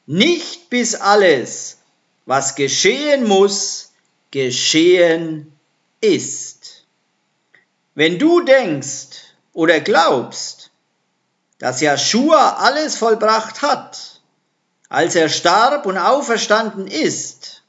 Nicht 0.05 0.69
bis 0.69 0.95
alles, 0.95 1.79
was 2.25 2.55
geschehen 2.55 3.27
muss, 3.27 3.91
geschehen 4.31 5.51
ist. 5.99 6.85
Wenn 7.95 8.19
du 8.19 8.41
denkst 8.41 9.17
oder 9.53 9.79
glaubst, 9.79 10.56
dass 11.59 11.81
Joshua 11.81 12.57
alles 12.59 12.95
vollbracht 12.95 13.61
hat, 13.61 14.21
als 14.89 15.15
er 15.15 15.29
starb 15.29 15.85
und 15.85 15.97
auferstanden 15.97 16.87
ist, 16.87 17.63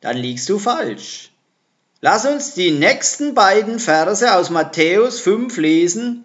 dann 0.00 0.16
liegst 0.16 0.48
du 0.48 0.58
falsch. 0.58 1.30
Lass 2.00 2.26
uns 2.26 2.54
die 2.54 2.72
nächsten 2.72 3.34
beiden 3.34 3.78
Verse 3.78 4.34
aus 4.34 4.50
Matthäus 4.50 5.20
5 5.20 5.56
lesen, 5.56 6.24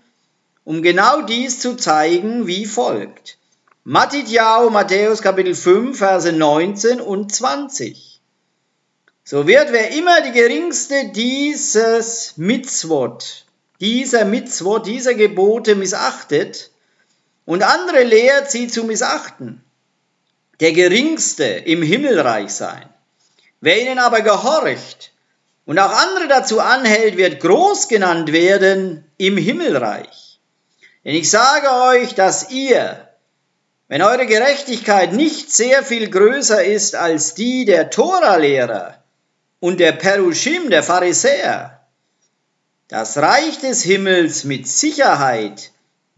um 0.64 0.82
genau 0.82 1.22
dies 1.22 1.60
zu 1.60 1.76
zeigen, 1.76 2.48
wie 2.48 2.66
folgt. 2.66 3.38
Matthäus, 3.84 4.72
Matthäus 4.72 5.22
Kapitel 5.22 5.56
5, 5.56 5.98
Verse 5.98 6.32
19 6.32 7.02
und 7.02 7.34
20. 7.34 8.22
So 9.24 9.48
wird 9.48 9.72
wer 9.72 9.92
immer 9.92 10.22
die 10.22 10.32
geringste 10.32 11.10
dieses 11.16 12.34
Mitzwort, 12.38 13.46
dieser 13.80 14.26
Mitzwort, 14.26 14.86
dieser 14.88 15.14
Gebote 15.14 15.76
missachtet 15.76 16.71
und 17.46 17.64
andere 17.64 18.04
lehrt, 18.04 18.52
sie 18.52 18.68
zu 18.68 18.84
missachten, 18.84 19.64
der 20.60 20.74
geringste 20.74 21.44
im 21.46 21.82
Himmelreich 21.82 22.52
sein. 22.54 22.88
Wer 23.62 23.82
ihnen 23.82 24.00
aber 24.00 24.22
gehorcht 24.22 25.12
und 25.66 25.80
auch 25.80 25.92
andere 25.92 26.28
dazu 26.28 26.60
anhält, 26.60 27.18
wird 27.18 27.40
groß 27.40 27.88
genannt 27.88 28.32
werden 28.32 29.06
im 29.18 29.38
Himmelreich. 29.38 30.40
Denn 31.04 31.16
ich 31.16 31.30
sage 31.30 31.68
euch, 31.98 32.14
dass 32.14 32.52
ihr, 32.52 33.08
wenn 33.88 34.02
eure 34.02 34.26
Gerechtigkeit 34.26 35.14
nicht 35.14 35.52
sehr 35.52 35.84
viel 35.84 36.10
größer 36.10 36.64
ist 36.64 36.96
als 36.96 37.34
die 37.34 37.66
der 37.66 37.90
Toralehrer 37.90 39.04
und 39.60 39.80
der 39.80 39.94
Perushim, 39.94 40.70
der 40.70 40.84
Pharisäer, 40.84 41.82
das 42.88 43.18
Reich 43.18 43.60
des 43.60 43.84
Himmels 43.84 44.44
mit 44.44 44.68
Sicherheit 44.68 45.72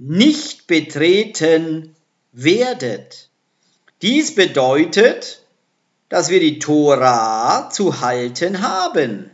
nicht 0.05 0.67
betreten 0.67 1.95
werdet. 2.31 3.29
Dies 4.01 4.35
bedeutet, 4.35 5.45
dass 6.09 6.29
wir 6.29 6.39
die 6.39 6.59
Tora 6.59 7.69
zu 7.71 8.01
halten 8.01 8.61
haben, 8.61 9.31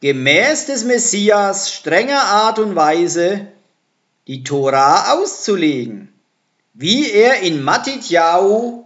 gemäß 0.00 0.66
des 0.66 0.84
Messias 0.84 1.72
strenger 1.72 2.22
Art 2.22 2.58
und 2.58 2.76
Weise 2.76 3.48
die 4.26 4.44
Tora 4.44 5.14
auszulegen 5.14 6.12
wie 6.78 7.10
er 7.10 7.40
in 7.40 7.60
Matthäus, 7.60 8.84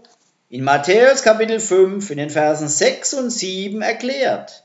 in 0.48 0.64
Matthäus 0.64 1.22
Kapitel 1.22 1.60
5, 1.60 2.10
in 2.10 2.16
den 2.16 2.30
Versen 2.30 2.66
6 2.66 3.12
und 3.14 3.28
7 3.28 3.82
erklärt. 3.82 4.64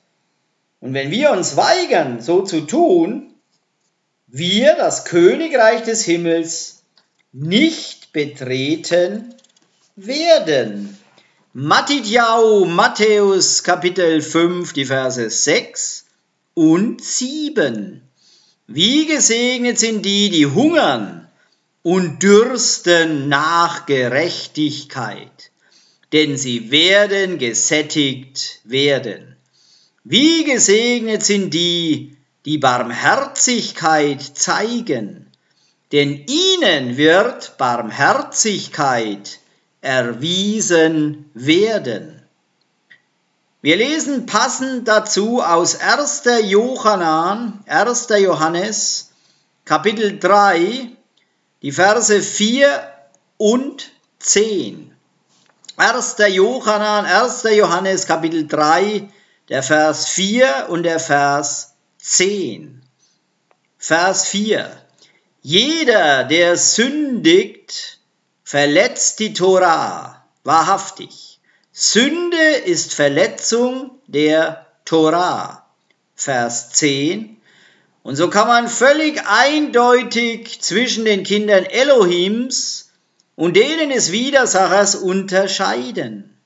Und 0.79 0.93
wenn 0.93 1.11
wir 1.11 1.31
uns 1.31 1.57
weigern, 1.57 2.21
so 2.21 2.43
zu 2.43 2.61
tun, 2.61 3.33
wir 4.27 4.75
das 4.75 5.05
Königreich 5.05 5.83
des 5.83 6.03
Himmels 6.03 6.83
nicht 7.31 8.11
betreten 8.11 9.33
werden. 9.95 10.97
Matthäus, 11.53 12.67
Matthäus 12.67 13.63
Kapitel 13.63 14.21
5, 14.21 14.73
die 14.73 14.85
Verse 14.85 15.29
6 15.29 16.05
und 16.53 17.03
7. 17.03 18.01
Wie 18.67 19.05
gesegnet 19.05 19.79
sind 19.79 20.05
die, 20.05 20.29
die 20.29 20.45
hungern 20.45 21.29
und 21.81 22.21
dürsten 22.21 23.29
nach 23.29 23.85
Gerechtigkeit, 23.85 25.51
denn 26.11 26.37
sie 26.37 26.69
werden 26.69 27.37
gesättigt 27.37 28.59
werden. 28.65 29.37
Wie 30.03 30.43
gesegnet 30.43 31.23
sind 31.23 31.53
die, 31.53 32.16
die 32.47 32.57
Barmherzigkeit 32.57 34.21
zeigen, 34.21 35.29
denn 35.91 36.23
ihnen 36.27 36.95
wird 36.95 37.57
Barmherzigkeit 37.57 39.39
erwiesen 39.81 41.29
werden. 41.33 42.23
Wir 43.61 43.75
lesen 43.75 44.27
passend 44.27 44.87
dazu 44.87 45.43
aus 45.43 45.81
1. 45.81 46.23
Johannan, 46.45 47.65
1. 47.67 48.07
Johannes, 48.17 49.09
Kapitel 49.65 50.17
3, 50.17 50.91
die 51.61 51.71
Verse 51.73 52.21
4 52.21 52.93
und 53.35 53.91
10. 54.19 54.95
1. 55.75 56.15
Johannan, 56.29 57.05
1. 57.05 57.43
Johannes 57.57 58.07
Kapitel 58.07 58.47
3, 58.47 59.09
der 59.49 59.63
Vers 59.63 60.07
4 60.07 60.67
und 60.69 60.83
der 60.83 61.01
Vers 61.01 61.73
10. 61.99 62.81
Vers 63.77 64.27
4. 64.27 64.81
Jeder, 65.41 66.23
der 66.23 66.57
sündigt, 66.57 67.99
verletzt 68.43 69.19
die 69.19 69.33
Tora, 69.33 70.25
wahrhaftig. 70.43 71.39
Sünde 71.71 72.53
ist 72.65 72.93
Verletzung 72.93 73.91
der 74.07 74.67
Tora. 74.85 75.67
Vers 76.15 76.71
10. 76.71 77.39
Und 78.03 78.15
so 78.15 78.29
kann 78.29 78.47
man 78.47 78.67
völlig 78.67 79.21
eindeutig 79.27 80.61
zwischen 80.61 81.05
den 81.05 81.23
Kindern 81.23 81.65
Elohims 81.65 82.91
und 83.35 83.55
denen 83.55 83.89
des 83.89 84.11
Widersachers 84.11 84.95
unterscheiden. 84.95 86.37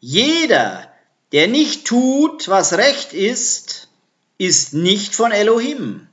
Jeder, 0.00 0.90
der 1.32 1.48
nicht 1.48 1.86
tut, 1.86 2.48
was 2.48 2.72
recht 2.72 3.12
ist, 3.12 3.85
ist 4.38 4.74
nicht 4.74 5.14
von 5.14 5.32
Elohim. 5.32 6.06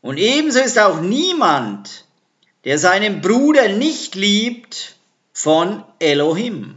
Und 0.00 0.18
ebenso 0.18 0.60
ist 0.60 0.78
auch 0.78 1.00
niemand, 1.00 2.04
der 2.64 2.78
seinen 2.78 3.20
Bruder 3.20 3.68
nicht 3.68 4.14
liebt, 4.14 4.96
von 5.32 5.84
Elohim. 6.00 6.74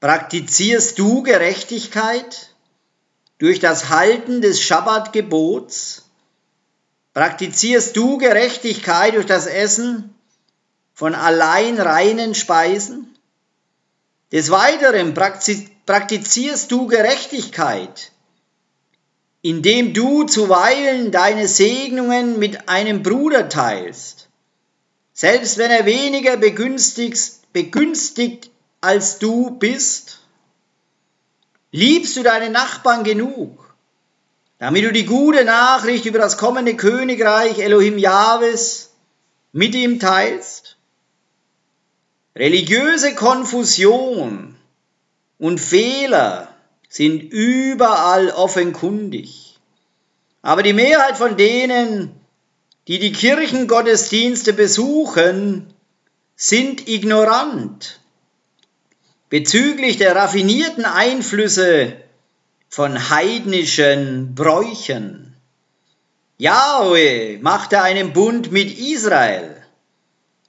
Praktizierst 0.00 0.98
du 0.98 1.22
Gerechtigkeit? 1.22 2.56
durch 3.38 3.60
das 3.60 3.88
Halten 3.88 4.40
des 4.40 4.62
Schabbatgebots? 4.62 6.08
Praktizierst 7.12 7.96
du 7.96 8.18
Gerechtigkeit 8.18 9.14
durch 9.14 9.26
das 9.26 9.46
Essen 9.46 10.14
von 10.92 11.14
allein 11.14 11.78
reinen 11.78 12.34
Speisen? 12.34 13.14
Des 14.32 14.50
Weiteren 14.50 15.14
praktizierst 15.14 16.70
du 16.72 16.86
Gerechtigkeit, 16.86 18.12
indem 19.46 19.94
du 19.94 20.24
zuweilen 20.24 21.12
deine 21.12 21.46
Segnungen 21.46 22.40
mit 22.40 22.68
einem 22.68 23.04
Bruder 23.04 23.48
teilst, 23.48 24.28
selbst 25.12 25.56
wenn 25.58 25.70
er 25.70 25.86
weniger 25.86 26.36
begünstigt, 26.36 28.50
als 28.80 29.20
du 29.20 29.52
bist? 29.52 30.18
Liebst 31.70 32.16
du 32.16 32.24
deine 32.24 32.50
Nachbarn 32.50 33.04
genug, 33.04 33.72
damit 34.58 34.82
du 34.82 34.90
die 34.90 35.06
gute 35.06 35.44
Nachricht 35.44 36.06
über 36.06 36.18
das 36.18 36.38
kommende 36.38 36.74
Königreich 36.74 37.60
Elohim 37.60 37.98
Jahwes 37.98 38.90
mit 39.52 39.76
ihm 39.76 40.00
teilst? 40.00 40.76
Religiöse 42.34 43.14
Konfusion 43.14 44.56
und 45.38 45.60
Fehler 45.60 46.45
sind 46.96 47.30
überall 47.30 48.30
offenkundig. 48.30 49.58
Aber 50.40 50.62
die 50.62 50.72
Mehrheit 50.72 51.18
von 51.18 51.36
denen, 51.36 52.18
die 52.88 52.98
die 52.98 53.12
Kirchengottesdienste 53.12 54.54
besuchen, 54.54 55.66
sind 56.36 56.88
ignorant 56.88 58.00
bezüglich 59.28 59.98
der 59.98 60.16
raffinierten 60.16 60.86
Einflüsse 60.86 61.96
von 62.70 63.10
heidnischen 63.10 64.34
Bräuchen. 64.34 65.36
Yahweh 66.38 67.36
machte 67.42 67.82
einen 67.82 68.14
Bund 68.14 68.52
mit 68.52 68.78
Israel, 68.78 69.62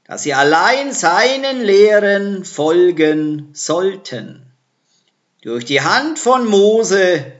dass 0.05 0.23
sie 0.23 0.33
allein 0.33 0.93
seinen 0.93 1.61
Lehren 1.61 2.45
folgen 2.45 3.49
sollten 3.51 4.46
durch 5.41 5.65
die 5.65 5.81
Hand 5.81 6.19
von 6.19 6.45
Mose 6.45 7.33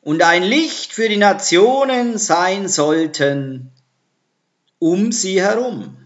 und 0.00 0.22
ein 0.22 0.42
Licht 0.42 0.92
für 0.92 1.08
die 1.08 1.16
Nationen 1.16 2.18
sein 2.18 2.68
sollten 2.68 3.70
um 4.78 5.12
sie 5.12 5.40
herum. 5.40 5.96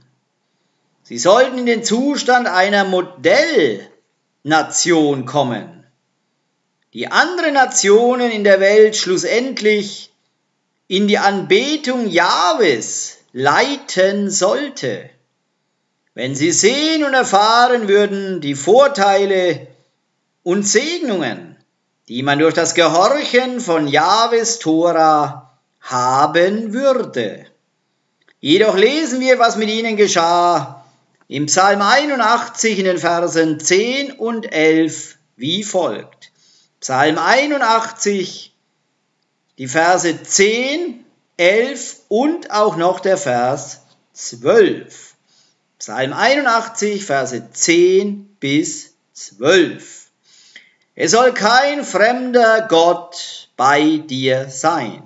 Sie 1.03 1.19
sollten 1.19 1.57
in 1.57 1.65
den 1.65 1.83
Zustand 1.83 2.47
einer 2.47 2.85
Modellnation 2.85 5.25
kommen, 5.25 5.87
die 6.93 7.09
andere 7.09 7.53
Nationen 7.53 8.31
in 8.31 8.45
der 8.45 8.61
Welt 8.61 8.97
schlussendlich 8.97 10.13
in 10.89 11.09
die 11.09 11.17
Anbetung 11.17 12.07
Jahwes 12.07 13.17
leiten 13.33 14.31
sollte. 14.31 15.09
Wenn 16.13 16.35
sie 16.35 16.53
sehen 16.53 17.03
und 17.03 17.15
erfahren 17.15 17.89
würden 17.89 18.43
die 18.43 18.55
Vorteile 18.55 19.69
und 20.47 20.63
Segnungen, 20.63 21.57
die 22.09 22.23
man 22.23 22.39
durch 22.39 22.55
das 22.55 22.77
Gehorchen 22.77 23.59
von 23.59 23.89
Jahwes 23.89 24.61
Tora 24.61 25.59
haben 25.81 26.73
würde. 26.73 27.47
Jedoch 28.39 28.77
lesen 28.77 29.19
wir, 29.19 29.41
was 29.41 29.57
mit 29.57 29.69
ihnen 29.69 29.97
geschah 29.97 30.85
im 31.27 31.47
Psalm 31.47 31.83
81 31.83 32.79
in 32.79 32.85
den 32.85 32.99
Versen 32.99 33.59
10 33.59 34.13
und 34.13 34.53
11 34.53 35.17
wie 35.35 35.65
folgt. 35.65 36.31
Psalm 36.79 37.19
81, 37.19 38.55
die 39.59 39.67
Verse 39.67 40.23
10, 40.23 41.05
11 41.39 42.03
und 42.07 42.53
auch 42.53 42.77
noch 42.77 43.01
der 43.01 43.17
Vers 43.17 43.81
12. 44.13 45.17
Psalm 45.81 46.13
81, 46.13 47.05
Verse 47.05 47.51
10 47.51 48.37
bis 48.39 48.95
12. 49.13 49.96
Es 50.99 51.11
soll 51.11 51.35
kein 51.35 51.85
fremder 51.85 52.63
Gott 52.71 53.51
bei 53.59 53.99
dir 53.99 54.49
sein. 54.49 55.03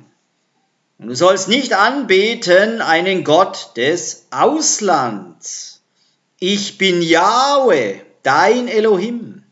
Und 0.98 1.09
du 1.09 1.16
sollst 1.16 1.48
nicht 1.48 1.72
anbeten 1.72 2.81
einen 2.81 3.24
Gott 3.24 3.72
des 3.76 4.26
Auslands. 4.31 5.83
Ich 6.38 6.79
bin 6.79 7.03
Yahweh, 7.03 8.03
dein 8.22 8.68
Elohim, 8.68 9.42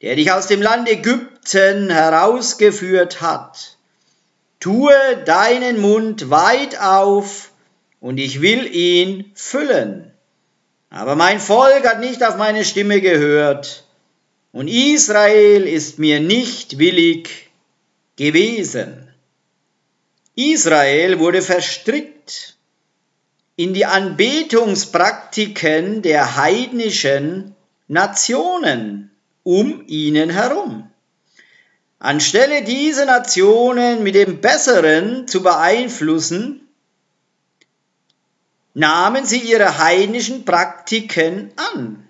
der 0.00 0.14
dich 0.14 0.30
aus 0.30 0.46
dem 0.46 0.62
Land 0.62 0.88
Ägypten 0.88 1.90
herausgeführt 1.90 3.20
hat. 3.20 3.76
Tue 4.60 4.94
deinen 5.26 5.80
Mund 5.80 6.30
weit 6.30 6.80
auf, 6.80 7.50
und 7.98 8.18
ich 8.18 8.40
will 8.40 8.72
ihn 8.72 9.32
füllen. 9.34 10.12
Aber 10.88 11.16
mein 11.16 11.40
Volk 11.40 11.88
hat 11.88 11.98
nicht 11.98 12.22
auf 12.22 12.36
meine 12.36 12.64
Stimme 12.64 13.00
gehört 13.00 13.83
und 14.54 14.68
Israel 14.68 15.66
ist 15.66 15.98
mir 15.98 16.20
nicht 16.20 16.78
willig 16.78 17.50
gewesen. 18.14 19.12
Israel 20.36 21.18
wurde 21.18 21.42
verstrickt 21.42 22.56
in 23.56 23.74
die 23.74 23.84
Anbetungspraktiken 23.84 26.02
der 26.02 26.36
heidnischen 26.36 27.56
Nationen 27.88 29.10
um 29.42 29.82
ihnen 29.88 30.30
herum. 30.30 30.88
Anstelle 31.98 32.62
diese 32.62 33.06
Nationen 33.06 34.04
mit 34.04 34.14
dem 34.14 34.40
Besseren 34.40 35.26
zu 35.26 35.42
beeinflussen, 35.42 36.68
nahmen 38.72 39.26
sie 39.26 39.40
ihre 39.40 39.78
heidnischen 39.78 40.44
Praktiken 40.44 41.50
an 41.56 42.04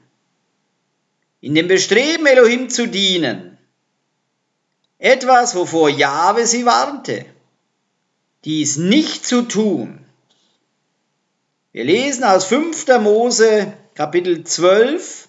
in 1.44 1.54
dem 1.54 1.68
Bestreben, 1.68 2.24
Elohim 2.24 2.70
zu 2.70 2.88
dienen. 2.88 3.58
Etwas, 4.96 5.54
wovor 5.54 5.90
Jahwe 5.90 6.46
sie 6.46 6.64
warnte, 6.64 7.26
dies 8.46 8.78
nicht 8.78 9.26
zu 9.26 9.42
tun. 9.42 10.06
Wir 11.72 11.84
lesen 11.84 12.24
aus 12.24 12.46
5. 12.46 12.86
Mose 12.98 13.74
Kapitel 13.94 14.42
12, 14.42 15.28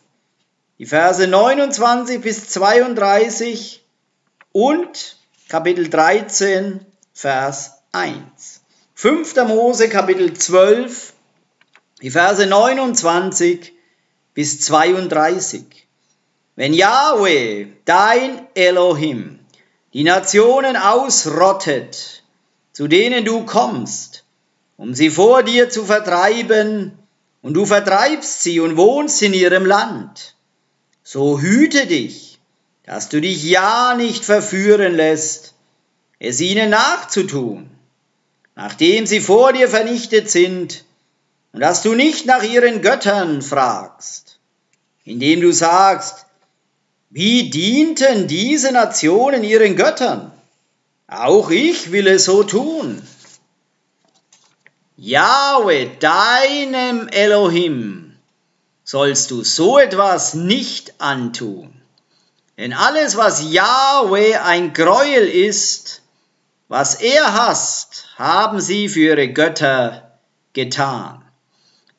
die 0.80 0.86
Verse 0.86 1.28
29 1.28 2.22
bis 2.22 2.48
32 2.48 3.84
und 4.54 5.18
Kapitel 5.50 5.90
13, 5.90 6.80
Vers 7.12 7.82
1. 7.92 8.62
5. 8.94 9.36
Mose 9.48 9.90
Kapitel 9.90 10.32
12, 10.34 11.12
die 12.02 12.12
Verse 12.12 12.46
29 12.46 13.74
bis 14.34 14.62
32. 14.62 15.85
Wenn 16.56 16.74
Yahweh, 16.74 17.68
dein 17.84 18.48
Elohim, 18.56 19.40
die 19.94 20.04
Nationen 20.04 20.78
ausrottet, 20.78 22.24
zu 22.72 22.88
denen 22.88 23.26
du 23.26 23.46
kommst, 23.46 24.24
um 24.78 24.94
sie 24.94 25.10
vor 25.10 25.44
dir 25.44 25.70
zu 25.70 25.86
vertreiben, 25.86 26.98
und 27.42 27.54
du 27.54 27.66
vertreibst 27.66 28.42
sie 28.42 28.60
und 28.60 28.76
wohnst 28.76 29.22
in 29.22 29.34
ihrem 29.34 29.66
Land, 29.66 30.36
so 31.04 31.40
hüte 31.40 31.86
dich, 31.86 32.40
dass 32.84 33.10
du 33.10 33.22
dich 33.22 33.44
ja 33.44 33.94
nicht 33.96 34.26
verführen 34.26 34.96
lässt, 34.96 35.54
es 36.20 36.40
ihnen 36.40 36.70
nachzutun, 36.70 37.70
nachdem 38.56 39.06
sie 39.06 39.20
vor 39.20 39.54
dir 39.54 39.68
vernichtet 39.68 40.32
sind, 40.32 40.86
und 41.52 41.60
dass 41.60 41.84
du 41.84 41.94
nicht 41.94 42.26
nach 42.26 42.44
ihren 42.44 42.82
Göttern 42.82 43.42
fragst, 43.42 44.40
indem 45.04 45.42
du 45.42 45.52
sagst, 45.52 46.25
wie 47.18 47.50
dienten 47.50 48.28
diese 48.28 48.74
Nationen 48.74 49.46
ihren 49.46 49.78
Göttern? 49.78 50.34
Auch 51.08 51.50
ich 51.50 51.94
will 51.94 52.08
es 52.08 52.26
so 52.26 52.44
tun. 52.44 53.02
Jahwe, 54.98 55.92
deinem 56.02 57.08
Elohim, 57.08 58.18
sollst 58.84 59.32
du 59.32 59.46
so 59.46 59.80
etwas 59.80 60.34
nicht 60.34 60.96
antun. 60.98 61.74
Denn 62.58 62.74
alles, 62.74 63.16
was 63.16 63.50
Jahwe 63.50 64.42
ein 64.44 64.74
Gräuel 64.74 65.30
ist, 65.30 66.02
was 66.68 66.96
er 66.96 67.34
hasst, 67.34 68.10
haben 68.18 68.60
sie 68.60 68.90
für 68.90 69.12
ihre 69.12 69.30
Götter 69.30 70.20
getan. 70.52 71.24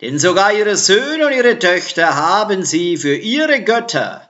Denn 0.02 0.18
sogar 0.18 0.52
ihre 0.52 0.76
Söhne 0.76 1.28
und 1.28 1.32
ihre 1.32 1.58
Töchter 1.58 2.16
haben 2.16 2.66
sie 2.66 2.98
für 2.98 3.16
ihre 3.16 3.64
Götter 3.64 4.25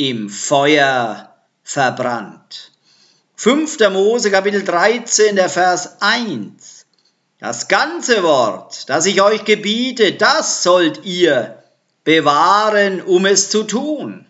im 0.00 0.30
Feuer 0.30 1.36
verbrannt. 1.62 2.72
5. 3.36 3.90
Mose 3.90 4.30
Kapitel 4.30 4.64
13, 4.64 5.36
der 5.36 5.50
Vers 5.50 6.00
1. 6.00 6.86
Das 7.38 7.68
ganze 7.68 8.22
Wort, 8.22 8.88
das 8.88 9.04
ich 9.04 9.20
euch 9.20 9.44
gebiete, 9.44 10.12
das 10.12 10.62
sollt 10.62 11.04
ihr 11.04 11.62
bewahren, 12.02 13.02
um 13.02 13.26
es 13.26 13.50
zu 13.50 13.64
tun. 13.64 14.24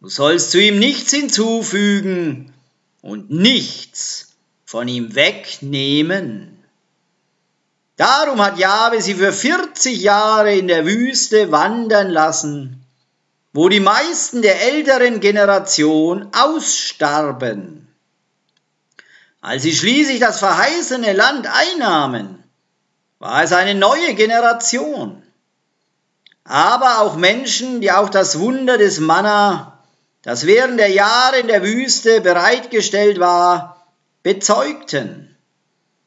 Du 0.00 0.08
sollst 0.08 0.52
zu 0.52 0.58
ihm 0.58 0.78
nichts 0.78 1.12
hinzufügen 1.12 2.54
und 3.02 3.30
nichts 3.30 4.32
von 4.64 4.88
ihm 4.88 5.14
wegnehmen. 5.14 6.64
Darum 7.96 8.42
hat 8.42 8.58
Jahwe 8.58 9.02
sie 9.02 9.16
für 9.16 9.34
40 9.34 10.00
Jahre 10.00 10.56
in 10.56 10.66
der 10.66 10.86
Wüste 10.86 11.52
wandern 11.52 12.08
lassen, 12.08 12.83
wo 13.54 13.68
die 13.68 13.80
meisten 13.80 14.42
der 14.42 14.60
älteren 14.62 15.20
Generation 15.20 16.28
ausstarben. 16.32 17.88
Als 19.40 19.62
sie 19.62 19.74
schließlich 19.74 20.18
das 20.18 20.40
verheißene 20.40 21.12
Land 21.12 21.46
einnahmen, 21.46 22.42
war 23.20 23.44
es 23.44 23.52
eine 23.52 23.76
neue 23.76 24.14
Generation. 24.14 25.22
Aber 26.42 26.98
auch 26.98 27.14
Menschen, 27.14 27.80
die 27.80 27.92
auch 27.92 28.10
das 28.10 28.40
Wunder 28.40 28.76
des 28.76 28.98
Manna, 28.98 29.78
das 30.22 30.46
während 30.46 30.80
der 30.80 30.90
Jahre 30.90 31.38
in 31.38 31.46
der 31.46 31.62
Wüste 31.62 32.20
bereitgestellt 32.20 33.20
war, 33.20 33.86
bezeugten. 34.24 35.36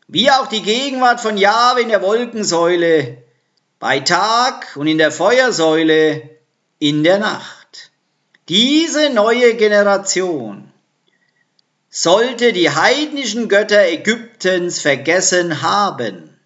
Wie 0.09 0.29
auch 0.31 0.47
die 0.47 0.63
Gegenwart 0.63 1.21
von 1.21 1.37
Jahwe 1.37 1.81
in 1.81 1.89
der 1.89 2.01
Wolkensäule, 2.01 3.23
bei 3.79 4.01
Tag 4.01 4.75
und 4.75 4.87
in 4.87 4.97
der 4.97 5.11
Feuersäule 5.11 6.36
in 6.79 7.03
der 7.03 7.19
Nacht. 7.19 7.91
Diese 8.49 9.09
neue 9.09 9.55
Generation 9.55 10.71
sollte 11.89 12.53
die 12.53 12.69
heidnischen 12.69 13.49
Götter 13.49 13.85
Ägyptens 13.87 14.79
vergessen 14.79 15.61
haben, 15.61 16.37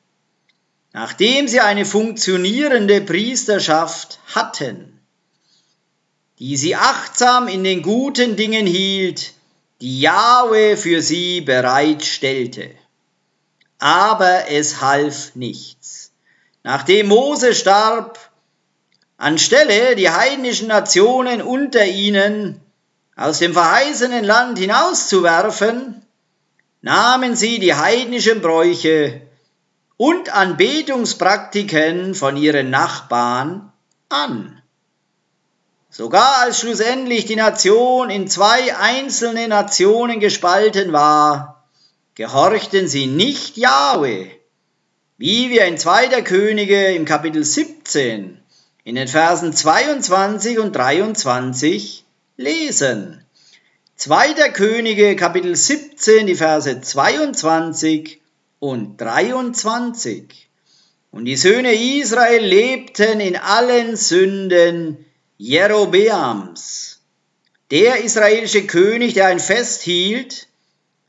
nachdem 0.93 1.47
sie 1.47 1.59
eine 1.59 1.85
funktionierende 1.85 3.01
Priesterschaft 3.01 4.19
hatten, 4.33 4.99
die 6.39 6.57
sie 6.57 6.75
achtsam 6.75 7.47
in 7.47 7.63
den 7.63 7.81
guten 7.81 8.35
Dingen 8.35 8.65
hielt, 8.65 9.33
die 9.81 9.99
Jahwe 9.99 10.77
für 10.77 11.01
sie 11.01 11.41
bereitstellte. 11.41 12.71
Aber 13.77 14.49
es 14.49 14.79
half 14.79 15.35
nichts. 15.35 16.11
Nachdem 16.63 17.07
Mose 17.07 17.53
starb, 17.53 18.30
anstelle 19.21 19.95
die 19.95 20.09
heidnischen 20.09 20.67
Nationen 20.67 21.43
unter 21.43 21.85
ihnen 21.85 22.59
aus 23.15 23.37
dem 23.37 23.53
verheißenen 23.53 24.23
Land 24.23 24.57
hinauszuwerfen, 24.57 26.03
nahmen 26.81 27.35
sie 27.35 27.59
die 27.59 27.75
heidnischen 27.75 28.41
Bräuche 28.41 29.21
und 29.97 30.33
Anbetungspraktiken 30.33 32.15
von 32.15 32.35
ihren 32.35 32.71
Nachbarn 32.71 33.71
an. 34.09 34.59
Sogar 35.91 36.41
als 36.41 36.59
schlussendlich 36.59 37.25
die 37.25 37.35
Nation 37.35 38.09
in 38.09 38.27
zwei 38.27 38.75
einzelne 38.75 39.47
Nationen 39.47 40.19
gespalten 40.19 40.93
war, 40.93 41.67
gehorchten 42.15 42.87
sie 42.87 43.05
nicht 43.05 43.57
Jahwe, 43.57 44.31
wie 45.17 45.51
wir 45.51 45.65
in 45.65 45.77
2. 45.77 46.23
Könige 46.23 46.95
im 46.95 47.05
Kapitel 47.05 47.43
17 47.43 48.40
in 48.83 48.95
den 48.95 49.07
Versen 49.07 49.53
22 49.53 50.59
und 50.59 50.75
23 50.75 52.03
lesen. 52.37 53.23
2. 53.97 54.33
Könige 54.51 55.15
Kapitel 55.15 55.55
17, 55.55 56.25
die 56.25 56.35
Verse 56.35 56.81
22 56.81 58.19
und 58.59 58.99
23. 58.99 60.49
Und 61.11 61.25
die 61.25 61.35
Söhne 61.35 61.73
Israel 61.73 62.43
lebten 62.43 63.19
in 63.19 63.35
allen 63.35 63.95
Sünden 63.95 65.05
Jerobeams, 65.37 67.01
der 67.69 68.03
israelische 68.03 68.65
König, 68.65 69.13
der 69.13 69.27
ein 69.27 69.39
Fest 69.39 69.81
hielt, 69.81 70.47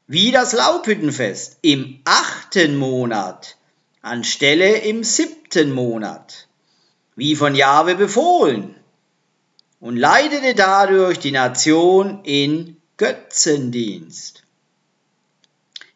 wie 0.07 0.31
das 0.31 0.53
Laubhüttenfest, 0.53 1.59
im 1.63 2.01
achten 2.05 2.77
Monat, 2.77 3.57
anstelle 4.03 4.79
im 4.79 5.05
siebten 5.05 5.73
Monat, 5.73 6.49
wie 7.17 7.37
von 7.37 7.55
Jahwe 7.55 7.95
befohlen 7.95 8.75
und 9.81 9.97
leitete 9.97 10.55
dadurch 10.55 11.19
die 11.19 11.33
Nation 11.33 12.25
in 12.25 12.77
Götzendienst. 12.97 14.43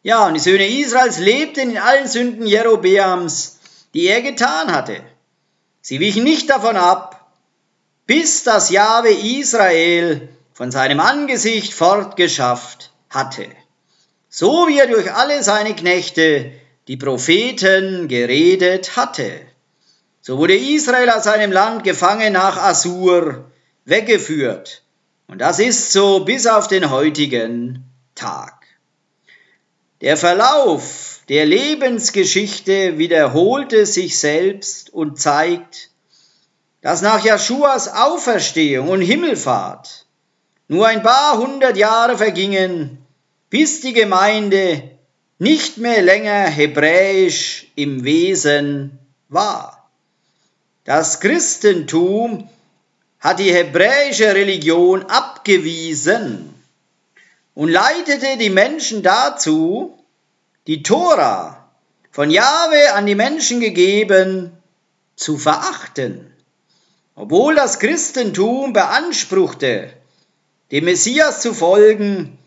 Ja, 0.03 0.27
und 0.27 0.35
die 0.35 0.39
Söhne 0.39 0.67
Israels 0.67 1.19
lebten 1.19 1.71
in 1.71 1.77
allen 1.77 2.07
Sünden 2.07 2.45
Jerobeams, 2.45 3.59
die 3.93 4.07
er 4.07 4.21
getan 4.21 4.71
hatte. 4.71 5.01
Sie 5.81 5.99
wichen 5.99 6.23
nicht 6.23 6.49
davon 6.49 6.75
ab, 6.75 7.31
bis 8.05 8.43
das 8.43 8.69
Jahwe 8.69 9.09
Israel 9.09 10.29
von 10.53 10.71
seinem 10.71 10.99
Angesicht 10.99 11.73
fortgeschafft 11.73 12.91
hatte. 13.09 13.47
So 14.29 14.67
wie 14.67 14.79
er 14.79 14.87
durch 14.87 15.13
alle 15.13 15.43
seine 15.43 15.75
Knechte, 15.75 16.51
die 16.87 16.97
Propheten, 16.97 18.07
geredet 18.07 18.95
hatte. 18.95 19.41
So 20.27 20.37
wurde 20.39 20.57
Israel 20.57 21.09
aus 21.09 21.23
seinem 21.23 21.53
Land 21.53 21.85
gefangen 21.85 22.33
nach 22.33 22.57
Assur, 22.57 23.45
weggeführt. 23.85 24.83
Und 25.29 25.39
das 25.39 25.57
ist 25.57 25.93
so 25.93 26.25
bis 26.25 26.47
auf 26.47 26.67
den 26.67 26.91
heutigen 26.91 27.85
Tag. 28.13 28.65
Der 30.01 30.17
Verlauf 30.17 31.21
der 31.29 31.45
Lebensgeschichte 31.45 32.97
wiederholte 32.97 33.85
sich 33.85 34.19
selbst 34.19 34.89
und 34.93 35.17
zeigt, 35.17 35.91
dass 36.81 37.01
nach 37.01 37.23
Jeschuas 37.23 37.87
Auferstehung 37.87 38.89
und 38.89 38.99
Himmelfahrt 38.99 40.07
nur 40.67 40.87
ein 40.87 41.03
paar 41.03 41.37
hundert 41.37 41.77
Jahre 41.77 42.17
vergingen, 42.17 42.97
bis 43.49 43.79
die 43.79 43.93
Gemeinde 43.93 44.91
nicht 45.39 45.77
mehr 45.77 46.01
länger 46.01 46.47
hebräisch 46.47 47.71
im 47.75 48.03
Wesen 48.03 48.99
war. 49.29 49.76
Das 50.87 51.19
Christentum 51.19 52.47
hat 53.19 53.39
die 53.39 53.51
hebräische 53.51 54.33
Religion 54.33 55.03
abgewiesen 55.03 56.53
und 57.55 57.67
leitete 57.67 58.37
die 58.37 58.49
Menschen 58.49 59.03
dazu, 59.03 60.01
die 60.65 60.83
Tora 60.83 61.69
von 62.09 62.31
Jahwe 62.31 62.93
an 62.93 63.05
die 63.05 63.15
Menschen 63.15 63.59
gegeben, 63.59 64.53
zu 65.17 65.37
verachten. 65.37 66.33
Obwohl 67.15 67.55
das 67.55 67.79
Christentum 67.79 68.71
beanspruchte, 68.71 69.91
dem 70.71 70.85
Messias 70.85 71.41
zu 71.41 71.53
folgen, 71.53 72.37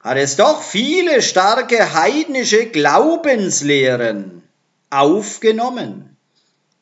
hat 0.00 0.18
es 0.18 0.36
doch 0.36 0.62
viele 0.62 1.22
starke 1.22 1.94
heidnische 1.94 2.66
Glaubenslehren 2.66 4.42
aufgenommen, 4.90 6.15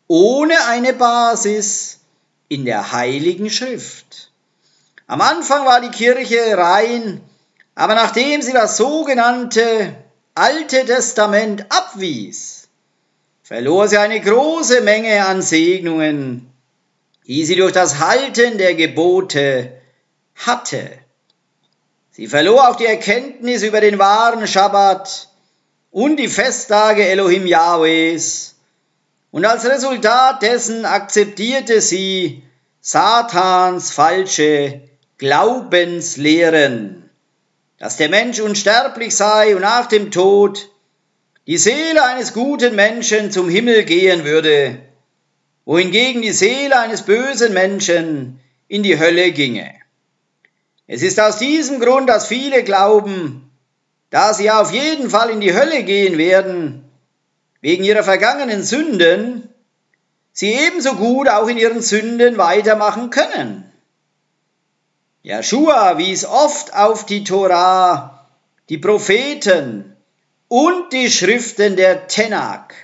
ohne 0.07 0.55
eine 0.67 0.93
Basis 0.93 2.01
in 2.49 2.65
der 2.65 2.93
Heiligen 2.93 3.51
Schrift. 3.51 4.31
Am 5.07 5.21
Anfang 5.21 5.67
war 5.67 5.81
die 5.81 5.91
Kirche 5.91 6.57
rein, 6.57 7.21
aber 7.75 7.95
nachdem 7.95 8.43
sie 8.43 8.53
das 8.53 8.77
sogenannte 8.77 9.95
Alte 10.35 10.85
Testament 10.85 11.67
abwies, 11.69 12.69
verlor 13.43 13.89
sie 13.89 13.99
eine 13.99 14.21
große 14.21 14.81
Menge 14.81 15.25
an 15.27 15.43
Segnungen, 15.43 16.51
die 17.27 17.45
sie 17.45 17.57
durch 17.57 17.73
das 17.73 17.99
Halten 17.99 18.59
der 18.59 18.75
Gebote 18.75 19.81
hatte. 20.35 20.91
Sie 22.11 22.27
verlor 22.27 22.69
auch 22.69 22.77
die 22.77 22.87
Erkenntnis 22.87 23.63
über 23.63 23.81
den 23.81 23.99
wahren 23.99 24.47
Schabbat 24.47 25.29
und 25.91 26.17
die 26.17 26.29
Festtage 26.29 27.07
Elohim 27.07 27.47
Yahwehs 27.47 28.54
und 29.35 29.45
als 29.45 29.65
Resultat 29.67 30.43
dessen 30.43 30.85
akzeptierte 30.85 31.81
sie 31.81 32.45
Satans 32.81 33.91
falsche 33.91 34.83
Glaubenslehren, 35.19 37.11
dass 37.77 37.97
der 37.97 38.11
Mensch 38.11 38.39
unsterblich 38.39 39.17
sei 39.17 39.57
und 39.57 39.63
nach 39.63 39.87
dem 39.87 40.13
Tod 40.13 40.71
die 41.49 41.59
Seele 41.59 42.05
eines 42.05 42.33
guten 42.33 42.77
Menschen 42.77 43.33
zum 43.33 43.49
Himmel 43.49 43.83
gehen 43.83 44.25
würde, 44.25 44.79
wohingegen 45.65 46.23
die 46.23 46.31
Seele 46.31 46.79
eines 46.79 47.03
bösen 47.03 47.53
Menschen 47.53 48.39
in 48.69 48.85
die 48.85 49.01
Hölle 49.01 49.33
ginge. 49.33 49.75
Es 50.87 51.03
ist 51.03 51.19
aus 51.19 51.39
diesem 51.39 51.81
Grund, 51.81 52.09
dass 52.09 52.29
viele 52.29 52.63
glauben, 52.63 53.51
da 54.11 54.33
sie 54.33 54.53
auf 54.53 54.73
jeden 54.73 55.11
Fall 55.11 55.31
in 55.31 55.41
die 55.41 55.55
Hölle 55.55 55.83
gehen 55.83 56.19
werden, 56.19 56.84
wegen 57.65 57.83
ihrer 57.83 58.03
vergangenen 58.03 58.63
Sünden, 58.63 59.49
sie 60.35 60.53
ebenso 60.53 60.97
gut 60.97 61.31
auch 61.31 61.49
in 61.49 61.57
ihren 61.57 61.81
Sünden 61.81 62.37
weitermachen 62.37 63.09
können. 63.09 63.65
Joshua 65.23 65.97
wies 65.97 66.27
oft 66.27 66.75
auf 66.75 67.07
die 67.07 67.25
Torah, 67.25 68.27
die 68.69 68.77
Propheten 68.77 69.97
und 70.49 70.93
die 70.93 71.11
Schriften 71.11 71.75
der 71.77 72.07
Tenak. 72.07 72.75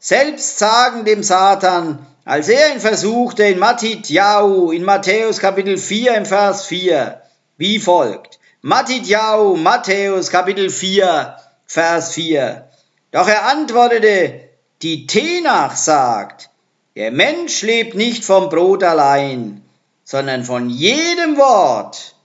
Selbst 0.00 0.58
sagen 0.58 1.04
dem 1.04 1.22
Satan, 1.22 2.04
als 2.24 2.48
er 2.48 2.72
ihn 2.72 2.80
versuchte 2.80 3.44
in 3.44 3.60
Matityahu, 3.60 4.72
in 4.72 4.82
Matthäus 4.82 5.38
Kapitel 5.38 5.78
4 5.78 6.16
im 6.16 6.26
Vers 6.26 6.66
4, 6.66 7.22
wie 7.56 7.78
folgt. 7.78 8.40
Matityahu, 8.62 9.54
Matthäus 9.54 10.28
Kapitel 10.28 10.70
4, 10.70 11.36
Vers 11.66 12.14
4. 12.14 12.68
Doch 13.12 13.28
er 13.28 13.46
antwortete, 13.46 14.48
die 14.82 15.06
Tenach 15.06 15.76
sagt, 15.76 16.50
der 16.96 17.10
Mensch 17.10 17.62
lebt 17.62 17.94
nicht 17.94 18.24
vom 18.24 18.48
Brot 18.48 18.82
allein, 18.82 19.62
sondern 20.02 20.44
von 20.44 20.68
jedem 20.68 21.36
Wort, 21.36 22.16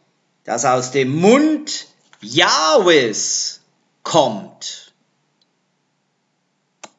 das 0.44 0.66
aus 0.66 0.92
dem 0.92 1.16
Mund 1.16 1.88
Jahwes 2.22 3.62
kommt. 4.04 4.77